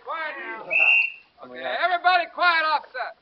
quiet 0.00 0.34
now. 0.40 0.64
Okay, 1.46 1.76
everybody 1.84 2.26
quiet 2.34 2.64
off 2.64 2.84
set. 2.92 3.21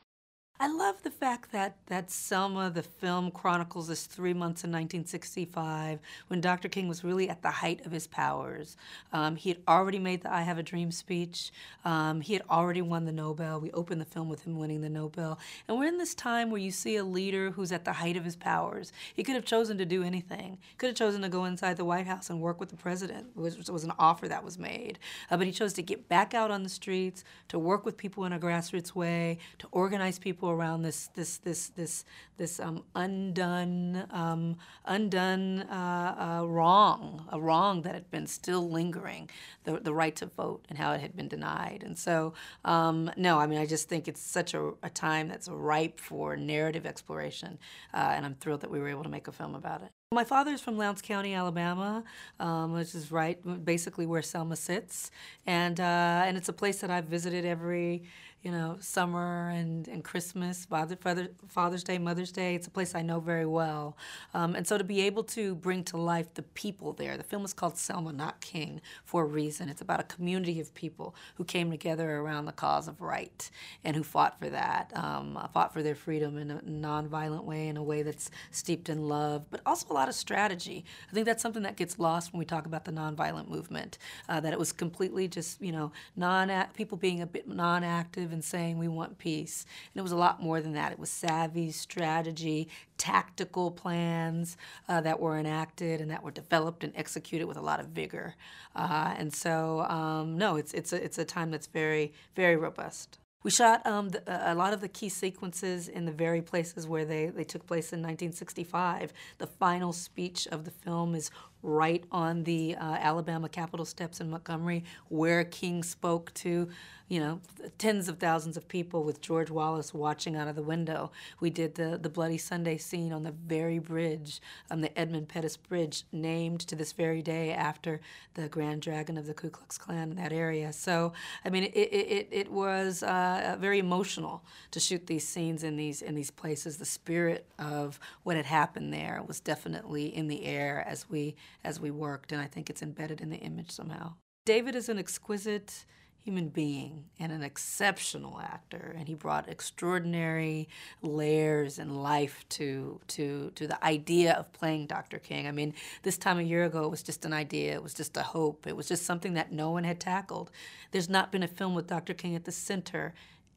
I 0.63 0.67
love 0.67 1.01
the 1.01 1.09
fact 1.09 1.51
that, 1.53 1.77
that 1.87 2.11
Selma, 2.11 2.69
the 2.69 2.83
film, 2.83 3.31
chronicles 3.31 3.87
this 3.87 4.05
three 4.05 4.31
months 4.31 4.63
in 4.63 4.69
1965 4.69 5.99
when 6.27 6.39
Dr. 6.39 6.69
King 6.69 6.87
was 6.87 7.03
really 7.03 7.27
at 7.29 7.41
the 7.41 7.49
height 7.49 7.83
of 7.83 7.91
his 7.91 8.05
powers. 8.05 8.77
Um, 9.11 9.37
he 9.37 9.49
had 9.49 9.57
already 9.67 9.97
made 9.97 10.21
the 10.21 10.31
I 10.31 10.43
Have 10.43 10.59
a 10.59 10.63
Dream 10.63 10.91
speech. 10.91 11.51
Um, 11.83 12.21
he 12.21 12.33
had 12.33 12.43
already 12.47 12.83
won 12.83 13.05
the 13.05 13.11
Nobel. 13.11 13.59
We 13.59 13.71
open 13.71 13.97
the 13.97 14.05
film 14.05 14.29
with 14.29 14.43
him 14.43 14.59
winning 14.59 14.81
the 14.81 14.89
Nobel. 14.89 15.39
And 15.67 15.79
we're 15.79 15.87
in 15.87 15.97
this 15.97 16.13
time 16.13 16.51
where 16.51 16.61
you 16.61 16.69
see 16.69 16.95
a 16.95 17.03
leader 17.03 17.49
who's 17.49 17.71
at 17.71 17.83
the 17.83 17.93
height 17.93 18.15
of 18.15 18.23
his 18.23 18.35
powers. 18.35 18.93
He 19.15 19.23
could 19.23 19.33
have 19.33 19.45
chosen 19.45 19.79
to 19.79 19.85
do 19.85 20.03
anything. 20.03 20.59
He 20.61 20.75
could 20.77 20.89
have 20.89 20.95
chosen 20.95 21.23
to 21.23 21.29
go 21.29 21.45
inside 21.45 21.77
the 21.77 21.85
White 21.85 22.05
House 22.05 22.29
and 22.29 22.39
work 22.39 22.59
with 22.59 22.69
the 22.69 22.77
president, 22.77 23.35
which 23.35 23.67
was 23.67 23.83
an 23.83 23.93
offer 23.97 24.27
that 24.27 24.43
was 24.43 24.59
made. 24.59 24.99
Uh, 25.31 25.37
but 25.37 25.47
he 25.47 25.53
chose 25.53 25.73
to 25.73 25.81
get 25.81 26.07
back 26.07 26.35
out 26.35 26.51
on 26.51 26.61
the 26.61 26.69
streets, 26.69 27.23
to 27.47 27.57
work 27.57 27.83
with 27.83 27.97
people 27.97 28.25
in 28.25 28.33
a 28.33 28.39
grassroots 28.39 28.93
way, 28.93 29.39
to 29.57 29.67
organize 29.71 30.19
people 30.19 30.50
around 30.51 30.83
this 30.83 31.07
this 31.15 31.37
this 31.37 31.69
this 31.69 32.05
this 32.37 32.59
um, 32.59 32.83
undone 32.95 34.05
um, 34.11 34.57
undone 34.85 35.61
uh, 35.61 36.39
uh, 36.41 36.47
wrong, 36.47 37.27
a 37.31 37.39
wrong 37.39 37.81
that 37.83 37.93
had 37.93 38.09
been 38.11 38.27
still 38.27 38.69
lingering, 38.69 39.29
the 39.63 39.79
the 39.79 39.93
right 39.93 40.15
to 40.15 40.25
vote 40.25 40.65
and 40.69 40.77
how 40.77 40.91
it 40.93 41.01
had 41.01 41.15
been 41.15 41.27
denied. 41.27 41.83
And 41.85 41.97
so, 41.97 42.33
um, 42.65 43.11
no, 43.17 43.39
I 43.39 43.47
mean, 43.47 43.59
I 43.59 43.65
just 43.65 43.89
think 43.89 44.07
it's 44.07 44.21
such 44.21 44.53
a, 44.53 44.71
a 44.83 44.89
time 44.89 45.27
that's 45.27 45.47
ripe 45.47 45.99
for 45.99 46.35
narrative 46.35 46.85
exploration, 46.85 47.57
uh, 47.93 48.13
and 48.15 48.25
I'm 48.25 48.35
thrilled 48.35 48.61
that 48.61 48.71
we 48.71 48.79
were 48.79 48.89
able 48.89 49.03
to 49.03 49.09
make 49.09 49.27
a 49.27 49.31
film 49.31 49.55
about 49.55 49.81
it. 49.81 49.91
My 50.13 50.25
father's 50.25 50.59
from 50.59 50.77
Lowndes 50.77 51.01
County, 51.01 51.33
Alabama, 51.33 52.03
um, 52.37 52.73
which 52.73 52.93
is 52.95 53.13
right 53.13 53.39
basically 53.63 54.05
where 54.05 54.21
Selma 54.21 54.57
sits, 54.57 55.09
and 55.47 55.79
uh, 55.79 56.23
and 56.25 56.35
it's 56.35 56.49
a 56.49 56.53
place 56.53 56.81
that 56.81 56.91
I've 56.91 57.05
visited 57.05 57.45
every 57.45 58.03
you 58.43 58.51
know, 58.51 58.77
summer 58.79 59.49
and, 59.49 59.87
and 59.87 60.03
Christmas, 60.03 60.65
Father, 60.65 60.95
Father, 60.95 61.29
Father's 61.47 61.83
Day, 61.83 61.99
Mother's 61.99 62.31
Day. 62.31 62.55
It's 62.55 62.65
a 62.65 62.71
place 62.71 62.95
I 62.95 63.03
know 63.03 63.19
very 63.19 63.45
well. 63.45 63.95
Um, 64.33 64.55
and 64.55 64.65
so 64.65 64.79
to 64.79 64.83
be 64.83 65.01
able 65.01 65.23
to 65.25 65.53
bring 65.55 65.83
to 65.85 65.97
life 65.97 66.33
the 66.33 66.41
people 66.41 66.93
there, 66.93 67.17
the 67.17 67.23
film 67.23 67.45
is 67.45 67.53
called 67.53 67.77
Selma, 67.77 68.11
Not 68.11 68.41
King, 68.41 68.81
for 69.05 69.23
a 69.23 69.25
reason. 69.25 69.69
It's 69.69 69.81
about 69.81 69.99
a 69.99 70.03
community 70.03 70.59
of 70.59 70.73
people 70.73 71.13
who 71.35 71.43
came 71.43 71.69
together 71.69 72.17
around 72.17 72.45
the 72.45 72.51
cause 72.51 72.87
of 72.87 72.99
right 72.99 73.49
and 73.83 73.95
who 73.95 74.03
fought 74.03 74.39
for 74.39 74.49
that, 74.49 74.91
um, 74.95 75.37
fought 75.53 75.71
for 75.71 75.83
their 75.83 75.95
freedom 75.95 76.37
in 76.37 76.49
a 76.49 76.61
nonviolent 76.61 77.43
way, 77.43 77.67
in 77.67 77.77
a 77.77 77.83
way 77.83 78.01
that's 78.01 78.31
steeped 78.49 78.89
in 78.89 79.07
love, 79.07 79.43
but 79.51 79.61
also 79.67 79.93
a 79.93 79.93
lot 80.01 80.09
of 80.09 80.15
strategy. 80.15 80.83
I 81.09 81.13
think 81.13 81.27
that's 81.27 81.43
something 81.43 81.61
that 81.61 81.77
gets 81.77 81.99
lost 81.99 82.33
when 82.33 82.39
we 82.39 82.45
talk 82.45 82.65
about 82.65 82.85
the 82.85 82.91
nonviolent 82.91 83.47
movement, 83.47 83.99
uh, 84.27 84.39
that 84.39 84.51
it 84.51 84.57
was 84.57 84.71
completely 84.71 85.27
just, 85.27 85.61
you 85.61 85.71
know, 85.71 85.91
non 86.15 86.51
people 86.73 86.97
being 86.97 87.21
a 87.21 87.27
bit 87.27 87.47
non-active 87.47 88.31
and 88.31 88.43
saying 88.43 88.79
we 88.79 88.87
want 88.87 89.19
peace. 89.19 89.65
And 89.93 89.99
it 89.99 90.01
was 90.01 90.11
a 90.11 90.17
lot 90.17 90.41
more 90.41 90.59
than 90.59 90.73
that. 90.73 90.91
It 90.91 90.97
was 90.97 91.11
savvy, 91.11 91.71
strategy, 91.71 92.67
tactical 92.97 93.69
plans 93.69 94.57
uh, 94.89 95.01
that 95.01 95.19
were 95.19 95.37
enacted 95.37 96.01
and 96.01 96.09
that 96.09 96.23
were 96.23 96.31
developed 96.31 96.83
and 96.83 96.93
executed 96.95 97.45
with 97.45 97.57
a 97.57 97.61
lot 97.61 97.79
of 97.79 97.87
vigor. 97.89 98.33
Uh, 98.75 99.13
and 99.17 99.31
so, 99.31 99.81
um, 99.81 100.35
no, 100.35 100.55
it's, 100.55 100.73
it's, 100.73 100.93
a, 100.93 101.03
it's 101.03 101.19
a 101.19 101.25
time 101.25 101.51
that's 101.51 101.67
very, 101.67 102.11
very 102.35 102.55
robust. 102.55 103.19
We 103.43 103.49
shot 103.49 103.85
um, 103.87 104.09
the, 104.09 104.51
a 104.51 104.53
lot 104.53 104.73
of 104.73 104.81
the 104.81 104.87
key 104.87 105.09
sequences 105.09 105.87
in 105.87 106.05
the 106.05 106.11
very 106.11 106.41
places 106.41 106.87
where 106.87 107.05
they, 107.05 107.27
they 107.27 107.43
took 107.43 107.65
place 107.65 107.91
in 107.91 107.99
1965. 107.99 109.13
The 109.39 109.47
final 109.47 109.93
speech 109.93 110.47
of 110.51 110.63
the 110.63 110.71
film 110.71 111.15
is 111.15 111.31
right 111.63 112.03
on 112.11 112.43
the 112.43 112.75
uh, 112.75 112.83
Alabama 112.83 113.49
Capitol 113.49 113.85
steps 113.85 114.19
in 114.21 114.29
Montgomery, 114.29 114.83
where 115.09 115.43
King 115.43 115.81
spoke 115.81 116.31
to, 116.35 116.69
you 117.11 117.19
know, 117.19 117.41
tens 117.77 118.07
of 118.07 118.19
thousands 118.19 118.55
of 118.55 118.69
people 118.69 119.03
with 119.03 119.19
George 119.19 119.51
Wallace 119.51 119.93
watching 119.93 120.37
out 120.37 120.47
of 120.47 120.55
the 120.55 120.63
window. 120.63 121.11
We 121.41 121.49
did 121.49 121.75
the, 121.75 121.99
the 122.01 122.07
Bloody 122.07 122.37
Sunday 122.37 122.77
scene 122.77 123.11
on 123.11 123.23
the 123.23 123.33
very 123.33 123.79
bridge, 123.79 124.39
on 124.71 124.79
the 124.79 124.97
Edmund 124.97 125.27
Pettus 125.27 125.57
Bridge, 125.57 126.05
named 126.13 126.61
to 126.61 126.75
this 126.77 126.93
very 126.93 127.21
day 127.21 127.51
after 127.51 127.99
the 128.35 128.47
Grand 128.47 128.81
Dragon 128.81 129.17
of 129.17 129.27
the 129.27 129.33
Ku 129.33 129.49
Klux 129.49 129.77
Klan 129.77 130.11
in 130.11 130.15
that 130.15 130.31
area. 130.31 130.71
So, 130.71 131.11
I 131.43 131.49
mean, 131.49 131.65
it, 131.65 131.75
it, 131.75 132.27
it 132.31 132.49
was 132.49 133.03
uh, 133.03 133.57
very 133.59 133.79
emotional 133.79 134.45
to 134.71 134.79
shoot 134.79 135.07
these 135.07 135.27
scenes 135.27 135.65
in 135.65 135.75
these, 135.75 136.01
in 136.01 136.15
these 136.15 136.31
places. 136.31 136.77
The 136.77 136.85
spirit 136.85 137.45
of 137.59 137.99
what 138.23 138.37
had 138.37 138.45
happened 138.45 138.93
there 138.93 139.21
was 139.27 139.41
definitely 139.41 140.15
in 140.15 140.29
the 140.29 140.45
air 140.45 140.81
as 140.87 141.09
we 141.09 141.35
as 141.65 141.77
we 141.77 141.91
worked, 141.91 142.31
and 142.31 142.39
I 142.39 142.45
think 142.45 142.69
it's 142.69 142.81
embedded 142.81 143.19
in 143.19 143.29
the 143.29 143.37
image 143.39 143.71
somehow. 143.71 144.13
David 144.45 144.75
is 144.75 144.87
an 144.87 144.97
exquisite 144.97 145.85
human 146.23 146.49
being 146.49 147.05
and 147.19 147.31
an 147.31 147.41
exceptional 147.41 148.39
actor 148.39 148.95
and 148.97 149.07
he 149.07 149.15
brought 149.15 149.49
extraordinary 149.49 150.69
layers 151.01 151.79
and 151.79 152.03
life 152.03 152.45
to 152.47 152.99
to 153.07 153.51
to 153.55 153.65
the 153.65 153.83
idea 153.83 154.33
of 154.33 154.53
playing 154.53 154.85
Dr. 154.85 155.17
King. 155.17 155.47
I 155.47 155.51
mean, 155.51 155.73
this 156.03 156.17
time 156.17 156.37
a 156.37 156.43
year 156.43 156.63
ago 156.63 156.83
it 156.83 156.91
was 156.91 157.01
just 157.01 157.25
an 157.25 157.33
idea, 157.33 157.73
it 157.73 157.81
was 157.81 157.95
just 157.95 158.15
a 158.17 158.21
hope. 158.21 158.67
It 158.67 158.77
was 158.77 158.87
just 158.87 159.05
something 159.05 159.33
that 159.33 159.51
no 159.51 159.71
one 159.71 159.83
had 159.83 159.99
tackled. 159.99 160.51
There's 160.91 161.09
not 161.09 161.31
been 161.31 161.43
a 161.43 161.47
film 161.47 161.73
with 161.73 161.87
Dr. 161.87 162.13
King 162.13 162.35
at 162.35 162.45
the 162.45 162.51
center 162.51 163.13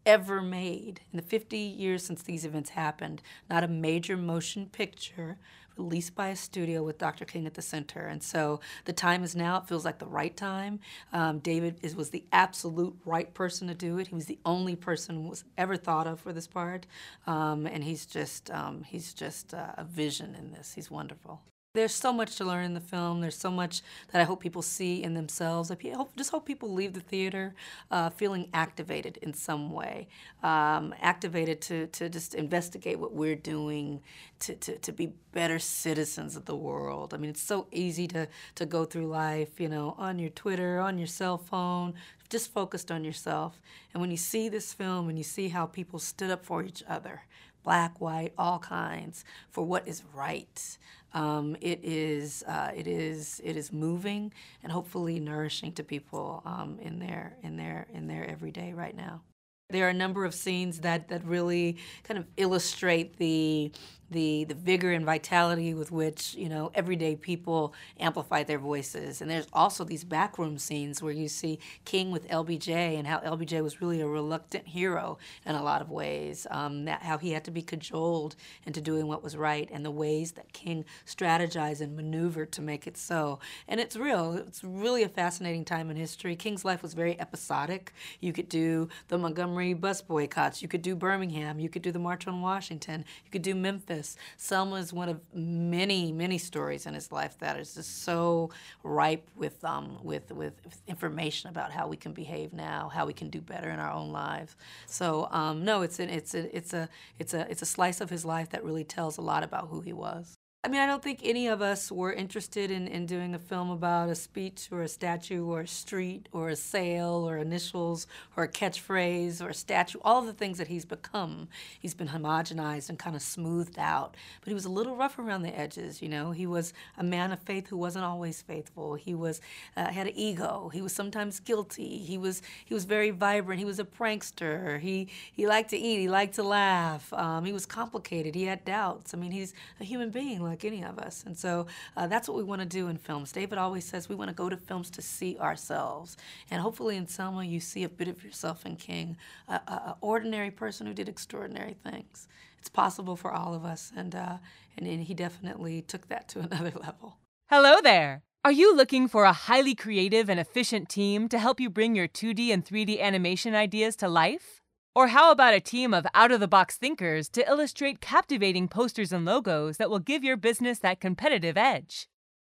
ever 0.06 0.40
made 0.42 1.00
in 1.12 1.16
the 1.16 1.22
50 1.22 1.56
years 1.56 2.04
since 2.04 2.22
these 2.22 2.44
events 2.44 2.70
happened. 2.70 3.22
Not 3.48 3.64
a 3.64 3.68
major 3.68 4.16
motion 4.16 4.66
picture 4.66 5.38
released 5.76 6.14
by 6.14 6.28
a 6.28 6.36
studio 6.36 6.82
with 6.82 6.98
Dr. 6.98 7.24
King 7.24 7.46
at 7.46 7.54
the 7.54 7.62
center. 7.62 8.06
And 8.06 8.22
so 8.22 8.60
the 8.84 8.92
time 8.92 9.24
is 9.24 9.34
now. 9.34 9.58
It 9.58 9.68
feels 9.68 9.84
like 9.84 9.98
the 9.98 10.06
right 10.06 10.36
time. 10.36 10.80
Um, 11.12 11.38
David 11.38 11.78
is, 11.82 11.96
was 11.96 12.10
the 12.10 12.24
absolute 12.32 12.96
right 13.04 13.32
person 13.34 13.68
to 13.68 13.74
do 13.74 13.98
it. 13.98 14.08
He 14.08 14.14
was 14.14 14.26
the 14.26 14.38
only 14.44 14.76
person 14.76 15.28
was 15.28 15.44
ever 15.56 15.76
thought 15.76 16.06
of 16.06 16.20
for 16.20 16.32
this 16.32 16.46
part. 16.46 16.86
Um, 17.26 17.66
and 17.66 17.84
he's 17.84 18.06
just, 18.06 18.50
um, 18.50 18.82
he's 18.84 19.14
just 19.14 19.54
uh, 19.54 19.72
a 19.76 19.84
vision 19.84 20.34
in 20.34 20.52
this. 20.52 20.74
He's 20.74 20.90
wonderful. 20.90 21.40
There's 21.74 21.92
so 21.92 22.12
much 22.12 22.36
to 22.36 22.44
learn 22.44 22.66
in 22.66 22.74
the 22.74 22.80
film. 22.80 23.20
There's 23.20 23.36
so 23.36 23.50
much 23.50 23.82
that 24.12 24.20
I 24.20 24.24
hope 24.24 24.40
people 24.40 24.62
see 24.62 25.02
in 25.02 25.14
themselves. 25.14 25.72
I 25.72 25.76
hope, 25.92 26.14
just 26.14 26.30
hope 26.30 26.46
people 26.46 26.72
leave 26.72 26.92
the 26.92 27.00
theater 27.00 27.52
uh, 27.90 28.10
feeling 28.10 28.48
activated 28.54 29.16
in 29.16 29.34
some 29.34 29.72
way, 29.72 30.06
um, 30.44 30.94
activated 31.00 31.60
to, 31.62 31.88
to 31.88 32.08
just 32.08 32.36
investigate 32.36 33.00
what 33.00 33.12
we're 33.12 33.34
doing, 33.34 34.02
to, 34.38 34.54
to, 34.54 34.78
to 34.78 34.92
be 34.92 35.14
better 35.32 35.58
citizens 35.58 36.36
of 36.36 36.44
the 36.44 36.54
world. 36.54 37.12
I 37.12 37.16
mean, 37.16 37.30
it's 37.30 37.42
so 37.42 37.66
easy 37.72 38.06
to, 38.06 38.28
to 38.54 38.66
go 38.66 38.84
through 38.84 39.08
life, 39.08 39.58
you 39.58 39.68
know, 39.68 39.96
on 39.98 40.20
your 40.20 40.30
Twitter, 40.30 40.78
on 40.78 40.96
your 40.96 41.08
cell 41.08 41.38
phone, 41.38 41.94
just 42.28 42.52
focused 42.52 42.92
on 42.92 43.02
yourself. 43.02 43.60
And 43.92 44.00
when 44.00 44.12
you 44.12 44.16
see 44.16 44.48
this 44.48 44.72
film 44.72 45.08
and 45.08 45.18
you 45.18 45.24
see 45.24 45.48
how 45.48 45.66
people 45.66 45.98
stood 45.98 46.30
up 46.30 46.44
for 46.44 46.62
each 46.62 46.84
other, 46.88 47.22
black, 47.64 48.00
white, 48.00 48.32
all 48.38 48.60
kinds, 48.60 49.24
for 49.50 49.64
what 49.64 49.88
is 49.88 50.04
right. 50.14 50.78
Um, 51.14 51.56
it 51.60 51.80
is 51.82 52.42
uh, 52.46 52.72
it 52.74 52.86
is 52.86 53.40
it 53.44 53.56
is 53.56 53.72
moving 53.72 54.32
and 54.62 54.72
hopefully 54.72 55.20
nourishing 55.20 55.72
to 55.72 55.84
people 55.84 56.42
um, 56.44 56.78
in 56.82 56.98
their 56.98 57.36
in 57.42 57.56
their 57.56 57.86
in 57.94 58.08
their 58.08 58.26
everyday 58.26 58.72
right 58.72 58.96
now. 58.96 59.22
There 59.70 59.86
are 59.86 59.90
a 59.90 59.94
number 59.94 60.24
of 60.24 60.34
scenes 60.34 60.80
that 60.80 61.08
that 61.08 61.24
really 61.24 61.78
kind 62.02 62.18
of 62.18 62.26
illustrate 62.36 63.16
the 63.16 63.72
the 64.10 64.44
the 64.44 64.54
vigor 64.54 64.92
and 64.92 65.04
vitality 65.04 65.74
with 65.74 65.90
which 65.90 66.34
you 66.34 66.48
know 66.48 66.70
everyday 66.74 67.16
people 67.16 67.74
amplify 67.98 68.42
their 68.42 68.58
voices. 68.58 69.20
And 69.20 69.30
there's 69.30 69.48
also 69.52 69.84
these 69.84 70.04
backroom 70.04 70.58
scenes 70.58 71.02
where 71.02 71.12
you 71.12 71.28
see 71.28 71.58
King 71.84 72.10
with 72.10 72.28
LBJ 72.28 72.68
and 72.68 73.06
how 73.06 73.18
LBJ 73.18 73.62
was 73.62 73.80
really 73.80 74.00
a 74.00 74.06
reluctant 74.06 74.68
hero 74.68 75.18
in 75.46 75.54
a 75.54 75.62
lot 75.62 75.82
of 75.82 75.90
ways. 75.90 76.46
Um, 76.50 76.84
that 76.84 77.02
how 77.02 77.18
he 77.18 77.32
had 77.32 77.44
to 77.44 77.50
be 77.50 77.62
cajoled 77.62 78.36
into 78.66 78.80
doing 78.80 79.06
what 79.06 79.22
was 79.22 79.36
right, 79.36 79.68
and 79.72 79.84
the 79.84 79.90
ways 79.90 80.32
that 80.32 80.52
King 80.52 80.84
strategized 81.06 81.80
and 81.80 81.96
maneuvered 81.96 82.52
to 82.52 82.62
make 82.62 82.86
it 82.86 82.96
so. 82.96 83.38
And 83.68 83.80
it's 83.80 83.96
real. 83.96 84.34
It's 84.34 84.62
really 84.62 85.02
a 85.02 85.08
fascinating 85.08 85.64
time 85.64 85.90
in 85.90 85.96
history. 85.96 86.36
King's 86.36 86.64
life 86.64 86.82
was 86.82 86.94
very 86.94 87.18
episodic. 87.20 87.92
You 88.20 88.32
could 88.32 88.48
do 88.48 88.88
the 89.08 89.18
Montgomery 89.18 89.74
bus 89.74 90.02
boycotts. 90.02 90.62
You 90.62 90.68
could 90.68 90.82
do 90.82 90.94
Birmingham. 90.94 91.58
You 91.58 91.68
could 91.68 91.82
do 91.82 91.92
the 91.92 91.98
March 91.98 92.26
on 92.26 92.40
Washington. 92.40 93.04
You 93.24 93.30
could 93.30 93.42
do 93.42 93.54
Memphis. 93.54 93.93
Selma 94.36 94.76
is 94.76 94.92
one 94.92 95.08
of 95.08 95.20
many, 95.32 96.12
many 96.12 96.38
stories 96.38 96.86
in 96.86 96.94
his 96.94 97.10
life 97.12 97.38
that 97.38 97.58
is 97.58 97.74
just 97.74 98.02
so 98.02 98.50
ripe 98.82 99.28
with, 99.36 99.64
um, 99.64 99.98
with, 100.02 100.32
with 100.32 100.54
information 100.86 101.50
about 101.50 101.72
how 101.72 101.88
we 101.88 101.96
can 101.96 102.12
behave 102.12 102.52
now, 102.52 102.90
how 102.92 103.06
we 103.06 103.12
can 103.12 103.30
do 103.30 103.40
better 103.40 103.70
in 103.70 103.78
our 103.78 103.92
own 103.92 104.10
lives. 104.10 104.56
So 104.86 105.28
um, 105.30 105.64
no, 105.64 105.82
it's 105.82 105.98
an, 105.98 106.10
it's 106.10 106.34
a, 106.34 106.56
it's 106.56 106.72
a, 106.72 106.88
it's 107.18 107.34
a, 107.34 107.50
it's 107.50 107.62
a 107.62 107.66
slice 107.66 108.00
of 108.00 108.10
his 108.10 108.24
life 108.24 108.50
that 108.50 108.64
really 108.64 108.84
tells 108.84 109.18
a 109.18 109.22
lot 109.22 109.42
about 109.42 109.68
who 109.68 109.80
he 109.80 109.92
was. 109.92 110.33
I 110.64 110.68
mean, 110.68 110.80
I 110.80 110.86
don't 110.86 111.02
think 111.02 111.20
any 111.22 111.48
of 111.48 111.60
us 111.60 111.92
were 111.92 112.10
interested 112.10 112.70
in, 112.70 112.88
in 112.88 113.04
doing 113.04 113.34
a 113.34 113.38
film 113.38 113.68
about 113.68 114.08
a 114.08 114.14
speech 114.14 114.70
or 114.72 114.80
a 114.80 114.88
statue 114.88 115.44
or 115.44 115.60
a 115.60 115.66
street 115.66 116.26
or 116.32 116.48
a 116.48 116.56
sale 116.56 117.28
or 117.28 117.36
initials 117.36 118.06
or 118.34 118.44
a 118.44 118.48
catchphrase 118.48 119.42
or 119.44 119.50
a 119.50 119.54
statue, 119.54 119.98
all 120.02 120.20
of 120.20 120.26
the 120.26 120.32
things 120.32 120.56
that 120.56 120.68
he's 120.68 120.86
become. 120.86 121.48
He's 121.78 121.92
been 121.92 122.08
homogenized 122.08 122.88
and 122.88 122.98
kind 122.98 123.14
of 123.14 123.20
smoothed 123.20 123.78
out. 123.78 124.16
But 124.40 124.48
he 124.48 124.54
was 124.54 124.64
a 124.64 124.70
little 124.70 124.96
rough 124.96 125.18
around 125.18 125.42
the 125.42 125.54
edges, 125.54 126.00
you 126.00 126.08
know. 126.08 126.30
He 126.30 126.46
was 126.46 126.72
a 126.96 127.04
man 127.04 127.30
of 127.30 127.40
faith 127.40 127.68
who 127.68 127.76
wasn't 127.76 128.06
always 128.06 128.40
faithful. 128.40 128.94
He 128.94 129.14
was 129.14 129.42
uh, 129.76 129.88
had 129.90 130.06
an 130.06 130.14
ego. 130.16 130.70
He 130.72 130.80
was 130.80 130.94
sometimes 130.94 131.40
guilty. 131.40 131.98
He 131.98 132.16
was 132.16 132.40
he 132.64 132.72
was 132.72 132.86
very 132.86 133.10
vibrant. 133.10 133.58
He 133.58 133.66
was 133.66 133.80
a 133.80 133.84
prankster. 133.84 134.80
He 134.80 135.08
he 135.30 135.46
liked 135.46 135.68
to 135.70 135.76
eat. 135.76 135.98
He 135.98 136.08
liked 136.08 136.36
to 136.36 136.42
laugh. 136.42 137.12
Um, 137.12 137.44
he 137.44 137.52
was 137.52 137.66
complicated. 137.66 138.34
He 138.34 138.44
had 138.44 138.64
doubts. 138.64 139.12
I 139.12 139.18
mean, 139.18 139.30
he's 139.30 139.52
a 139.78 139.84
human 139.84 140.08
being 140.08 140.42
like 140.42 140.53
like 140.54 140.64
any 140.64 140.84
of 140.84 140.98
us. 140.98 141.24
And 141.26 141.36
so 141.36 141.66
uh, 141.96 142.06
that's 142.06 142.28
what 142.28 142.36
we 142.36 142.44
want 142.44 142.62
to 142.62 142.66
do 142.66 142.86
in 142.86 142.96
films. 142.96 143.32
David 143.32 143.58
always 143.58 143.84
says 143.84 144.08
we 144.08 144.14
want 144.14 144.28
to 144.28 144.34
go 144.34 144.48
to 144.48 144.56
films 144.56 144.88
to 144.90 145.02
see 145.02 145.36
ourselves. 145.38 146.16
And 146.50 146.62
hopefully 146.62 146.96
in 146.96 147.08
Selma, 147.08 147.44
you 147.44 147.58
see 147.58 147.82
a 147.82 147.88
bit 147.88 148.06
of 148.06 148.22
yourself 148.22 148.64
in 148.64 148.76
King, 148.76 149.16
an 149.48 149.94
ordinary 150.00 150.52
person 150.52 150.86
who 150.86 150.94
did 150.94 151.08
extraordinary 151.08 151.74
things. 151.82 152.28
It's 152.60 152.68
possible 152.68 153.16
for 153.16 153.32
all 153.32 153.52
of 153.52 153.64
us. 153.64 153.92
And, 153.96 154.14
uh, 154.14 154.38
and, 154.78 154.86
and 154.86 155.02
he 155.02 155.14
definitely 155.14 155.82
took 155.82 156.08
that 156.08 156.28
to 156.28 156.40
another 156.48 156.72
level. 156.80 157.18
Hello 157.50 157.80
there. 157.82 158.22
Are 158.44 158.52
you 158.52 158.76
looking 158.76 159.08
for 159.08 159.24
a 159.24 159.32
highly 159.32 159.74
creative 159.74 160.28
and 160.28 160.38
efficient 160.38 160.88
team 160.88 161.28
to 161.30 161.38
help 161.38 161.58
you 161.58 161.70
bring 161.70 161.96
your 161.96 162.06
2D 162.06 162.52
and 162.52 162.64
3D 162.64 163.00
animation 163.00 163.54
ideas 163.54 163.96
to 163.96 164.08
life? 164.08 164.60
Or 164.96 165.08
how 165.08 165.32
about 165.32 165.54
a 165.54 165.60
team 165.60 165.92
of 165.92 166.06
out 166.14 166.30
of 166.30 166.38
the 166.38 166.46
box 166.46 166.76
thinkers 166.76 167.28
to 167.30 167.48
illustrate 167.48 168.00
captivating 168.00 168.68
posters 168.68 169.12
and 169.12 169.24
logos 169.24 169.76
that 169.78 169.90
will 169.90 169.98
give 169.98 170.22
your 170.22 170.36
business 170.36 170.78
that 170.78 171.00
competitive 171.00 171.56
edge? 171.56 172.08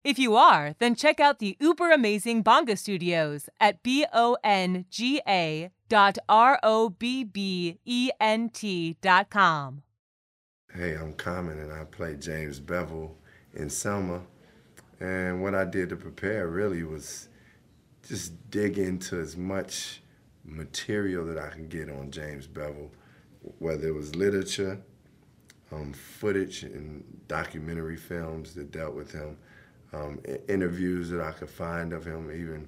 If 0.06 0.18
you 0.18 0.38
are, 0.38 0.74
then 0.80 0.96
check 0.96 1.20
out 1.20 1.40
the 1.40 1.58
uber 1.60 1.92
amazing 1.92 2.42
Bonga 2.42 2.78
Studios 2.78 3.50
at 3.60 3.84
B 3.84 4.06
O 4.14 4.38
N 4.42 4.86
G 4.90 5.22
A 5.28 5.72
dot 5.90 6.18
R 6.30 6.58
O 6.64 6.90
B 6.90 7.26
B 7.26 7.80
E 7.84 8.10
N 8.22 8.50
T 8.50 8.96
dot 9.02 9.30
com. 9.30 9.84
Hey, 10.74 10.96
I'm 10.96 11.16
Common 11.16 11.60
and 11.60 11.74
I 11.74 11.84
play 11.84 12.16
James 12.16 12.62
Bevel 12.62 13.18
in 13.54 13.70
Selma. 13.70 14.22
And 15.02 15.44
what 15.44 15.56
I 15.56 15.66
did 15.66 15.90
to 15.90 15.98
prepare 15.98 16.48
really 16.48 16.84
was 16.84 17.28
just 18.08 18.50
dig 18.50 18.78
into 18.78 19.20
as 19.20 19.36
much 19.36 19.99
material 20.50 21.26
that 21.26 21.38
I 21.38 21.50
can 21.50 21.68
get 21.68 21.90
on 21.90 22.12
James 22.12 22.48
Bevel, 22.48 22.92
whether 23.60 23.88
it 23.88 23.96
was 23.96 24.16
literature, 24.16 24.80
um, 25.72 25.94
footage, 25.94 26.64
and 26.64 27.04
documentary 27.28 27.98
films 27.98 28.54
that 28.56 28.72
dealt 28.72 28.96
with 28.96 29.12
him, 29.12 29.38
um, 29.94 30.20
interviews 30.48 31.10
that 31.10 31.22
I 31.22 31.32
could 31.32 31.50
find 31.50 31.94
of 31.94 32.06
him, 32.06 32.32
even 32.32 32.68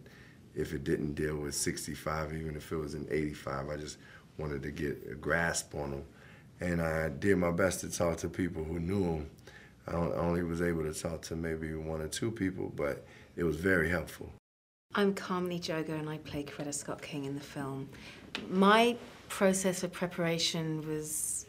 if 0.56 0.74
it 0.74 0.84
didn't 0.84 1.14
deal 1.14 1.38
with 1.38 1.56
65, 1.56 2.34
even 2.34 2.56
if 2.56 2.72
it 2.72 2.78
was 2.78 2.94
in 2.94 3.08
85. 3.10 3.70
I 3.70 3.78
just 3.78 3.98
wanted 4.38 4.64
to 4.64 4.72
get 4.72 5.08
a 5.12 5.16
grasp 5.16 5.76
on 5.76 5.94
him. 5.94 6.04
And 6.60 6.82
I 6.82 7.10
did 7.10 7.38
my 7.38 7.52
best 7.52 7.82
to 7.82 7.92
talk 7.92 8.18
to 8.18 8.30
people 8.30 8.64
who 8.64 8.80
knew 8.80 9.04
him. 9.04 9.30
I 9.88 9.94
only 9.94 10.44
was 10.44 10.62
able 10.62 10.84
to 10.84 10.94
talk 10.94 11.22
to 11.24 11.36
maybe 11.36 11.74
one 11.74 12.02
or 12.02 12.08
two 12.08 12.32
people, 12.32 12.72
but 12.76 13.06
it 13.36 13.44
was 13.44 13.56
very 13.56 13.90
helpful. 13.90 14.32
I'm 14.94 15.14
Carmen 15.14 15.58
Ejogo 15.58 15.98
and 15.98 16.10
I 16.10 16.18
play 16.18 16.44
Coretta 16.44 16.74
Scott 16.74 17.02
King 17.02 17.24
in 17.24 17.34
the 17.34 17.40
film. 17.40 17.88
My 18.50 18.98
process 19.30 19.84
of 19.84 19.94
preparation 19.94 20.86
was 20.86 21.46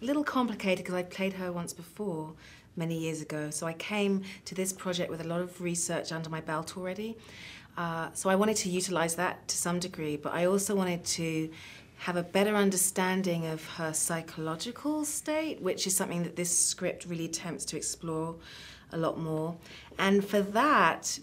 a 0.00 0.06
little 0.06 0.24
complicated 0.24 0.78
because 0.78 0.94
I 0.94 1.02
played 1.02 1.34
her 1.34 1.52
once 1.52 1.74
before, 1.74 2.32
many 2.76 2.98
years 2.98 3.20
ago. 3.20 3.50
So 3.50 3.66
I 3.66 3.74
came 3.74 4.22
to 4.46 4.54
this 4.54 4.72
project 4.72 5.10
with 5.10 5.20
a 5.20 5.24
lot 5.24 5.42
of 5.42 5.60
research 5.60 6.12
under 6.12 6.30
my 6.30 6.40
belt 6.40 6.78
already. 6.78 7.18
Uh, 7.76 8.08
so 8.14 8.30
I 8.30 8.36
wanted 8.36 8.56
to 8.56 8.70
utilize 8.70 9.16
that 9.16 9.46
to 9.48 9.56
some 9.58 9.78
degree, 9.78 10.16
but 10.16 10.32
I 10.32 10.46
also 10.46 10.74
wanted 10.74 11.04
to 11.04 11.50
have 11.98 12.16
a 12.16 12.22
better 12.22 12.54
understanding 12.54 13.44
of 13.44 13.66
her 13.72 13.92
psychological 13.92 15.04
state, 15.04 15.60
which 15.60 15.86
is 15.86 15.94
something 15.94 16.22
that 16.22 16.36
this 16.36 16.56
script 16.56 17.04
really 17.04 17.26
attempts 17.26 17.66
to 17.66 17.76
explore 17.76 18.36
a 18.92 18.96
lot 18.96 19.18
more. 19.18 19.56
And 19.98 20.24
for 20.24 20.40
that, 20.40 21.18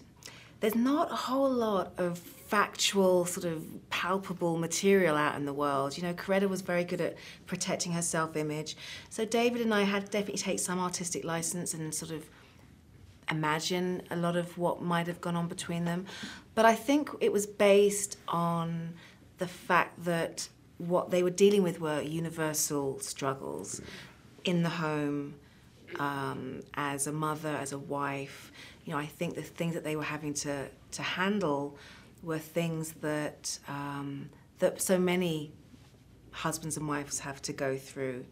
there's 0.60 0.74
not 0.74 1.12
a 1.12 1.16
whole 1.16 1.50
lot 1.50 1.92
of 1.98 2.18
factual, 2.18 3.24
sort 3.24 3.44
of 3.44 3.64
palpable 3.90 4.56
material 4.56 5.16
out 5.16 5.34
in 5.34 5.44
the 5.44 5.52
world. 5.52 5.96
You 5.96 6.04
know, 6.04 6.14
Coretta 6.14 6.48
was 6.48 6.62
very 6.62 6.84
good 6.84 7.00
at 7.00 7.16
protecting 7.46 7.92
her 7.92 8.02
self-image. 8.02 8.76
So 9.10 9.24
David 9.24 9.62
and 9.62 9.74
I 9.74 9.82
had 9.82 10.10
definitely 10.10 10.38
take 10.38 10.60
some 10.60 10.78
artistic 10.78 11.24
license 11.24 11.74
and 11.74 11.92
sort 11.94 12.12
of 12.12 12.28
imagine 13.30 14.02
a 14.10 14.16
lot 14.16 14.36
of 14.36 14.56
what 14.56 14.80
might 14.80 15.08
have 15.08 15.20
gone 15.20 15.34
on 15.34 15.48
between 15.48 15.84
them. 15.84 16.06
But 16.54 16.64
I 16.64 16.74
think 16.74 17.10
it 17.20 17.32
was 17.32 17.46
based 17.46 18.18
on 18.28 18.94
the 19.38 19.48
fact 19.48 20.04
that 20.04 20.48
what 20.78 21.10
they 21.10 21.22
were 21.22 21.30
dealing 21.30 21.62
with 21.62 21.80
were 21.80 22.00
universal 22.00 23.00
struggles 23.00 23.80
in 24.44 24.62
the 24.62 24.68
home, 24.68 25.34
um, 25.98 26.62
as 26.74 27.06
a 27.06 27.12
mother, 27.12 27.56
as 27.56 27.72
a 27.72 27.78
wife, 27.78 28.52
you 28.86 28.92
know, 28.92 28.98
I 28.98 29.06
think 29.06 29.34
the 29.34 29.42
things 29.42 29.74
that 29.74 29.84
they 29.84 29.96
were 29.96 30.04
having 30.04 30.32
to, 30.34 30.68
to 30.92 31.02
handle 31.02 31.76
were 32.22 32.38
things 32.38 32.92
that, 33.02 33.58
um, 33.68 34.30
that 34.60 34.80
so 34.80 34.96
many 34.96 35.52
husbands 36.30 36.76
and 36.76 36.88
wives 36.88 37.18
have 37.20 37.42
to 37.42 37.52
go 37.52 37.76
through. 37.76 38.24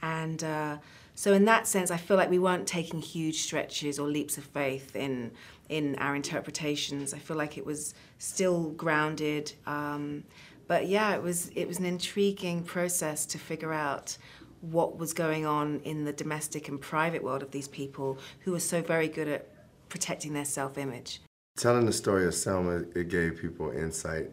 And 0.00 0.42
uh, 0.42 0.78
so 1.14 1.34
in 1.34 1.44
that 1.44 1.66
sense, 1.66 1.90
I 1.90 1.98
feel 1.98 2.16
like 2.16 2.30
we 2.30 2.38
weren't 2.38 2.66
taking 2.66 3.02
huge 3.02 3.42
stretches 3.42 3.98
or 3.98 4.08
leaps 4.08 4.38
of 4.38 4.44
faith 4.44 4.96
in, 4.96 5.30
in 5.68 5.94
our 5.96 6.16
interpretations. 6.16 7.12
I 7.12 7.18
feel 7.18 7.36
like 7.36 7.58
it 7.58 7.66
was 7.66 7.92
still 8.16 8.70
grounded. 8.70 9.52
Um, 9.66 10.24
but 10.68 10.86
yeah, 10.86 11.14
it 11.14 11.22
was, 11.22 11.48
it 11.48 11.68
was 11.68 11.78
an 11.78 11.84
intriguing 11.84 12.62
process 12.62 13.26
to 13.26 13.38
figure 13.38 13.74
out 13.74 14.16
what 14.62 14.96
was 14.96 15.12
going 15.12 15.44
on 15.44 15.80
in 15.80 16.04
the 16.04 16.12
domestic 16.14 16.68
and 16.68 16.80
private 16.80 17.22
world 17.22 17.42
of 17.42 17.50
these 17.50 17.68
people 17.68 18.18
who 18.40 18.52
were 18.52 18.60
so 18.60 18.80
very 18.80 19.08
good 19.08 19.28
at 19.28 19.57
protecting 19.88 20.32
their 20.32 20.44
self-image. 20.44 21.20
Telling 21.56 21.86
the 21.86 21.92
story 21.92 22.26
of 22.26 22.34
Selma, 22.34 22.84
it 22.94 23.08
gave 23.08 23.40
people 23.40 23.70
insight, 23.70 24.30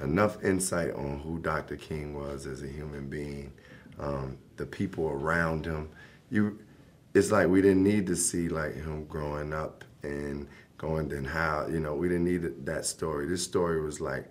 enough 0.00 0.42
insight 0.44 0.94
on 0.94 1.18
who 1.18 1.38
Dr. 1.38 1.76
King 1.76 2.14
was 2.14 2.46
as 2.46 2.62
a 2.62 2.68
human 2.68 3.08
being, 3.08 3.52
um, 3.98 4.38
the 4.56 4.66
people 4.66 5.08
around 5.08 5.66
him. 5.66 5.88
You, 6.30 6.58
it's 7.14 7.30
like 7.30 7.48
we 7.48 7.60
didn't 7.60 7.82
need 7.82 8.06
to 8.06 8.16
see 8.16 8.48
like 8.48 8.74
him 8.74 9.06
growing 9.06 9.52
up 9.52 9.84
and 10.02 10.46
going 10.78 11.08
then 11.08 11.24
how, 11.24 11.66
you 11.66 11.80
know, 11.80 11.94
we 11.94 12.08
didn't 12.08 12.24
need 12.24 12.66
that 12.66 12.84
story. 12.84 13.26
This 13.26 13.42
story 13.42 13.80
was 13.80 14.00
like 14.00 14.30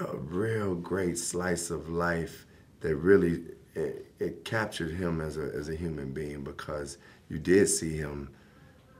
a 0.00 0.16
real 0.16 0.74
great 0.74 1.18
slice 1.18 1.70
of 1.70 1.88
life 1.88 2.46
that 2.80 2.96
really, 2.96 3.42
it, 3.74 4.06
it 4.18 4.44
captured 4.44 4.92
him 4.92 5.20
as 5.20 5.36
a, 5.36 5.50
as 5.54 5.68
a 5.68 5.74
human 5.74 6.12
being 6.12 6.42
because 6.42 6.98
you 7.28 7.38
did 7.38 7.68
see 7.68 7.96
him 7.96 8.30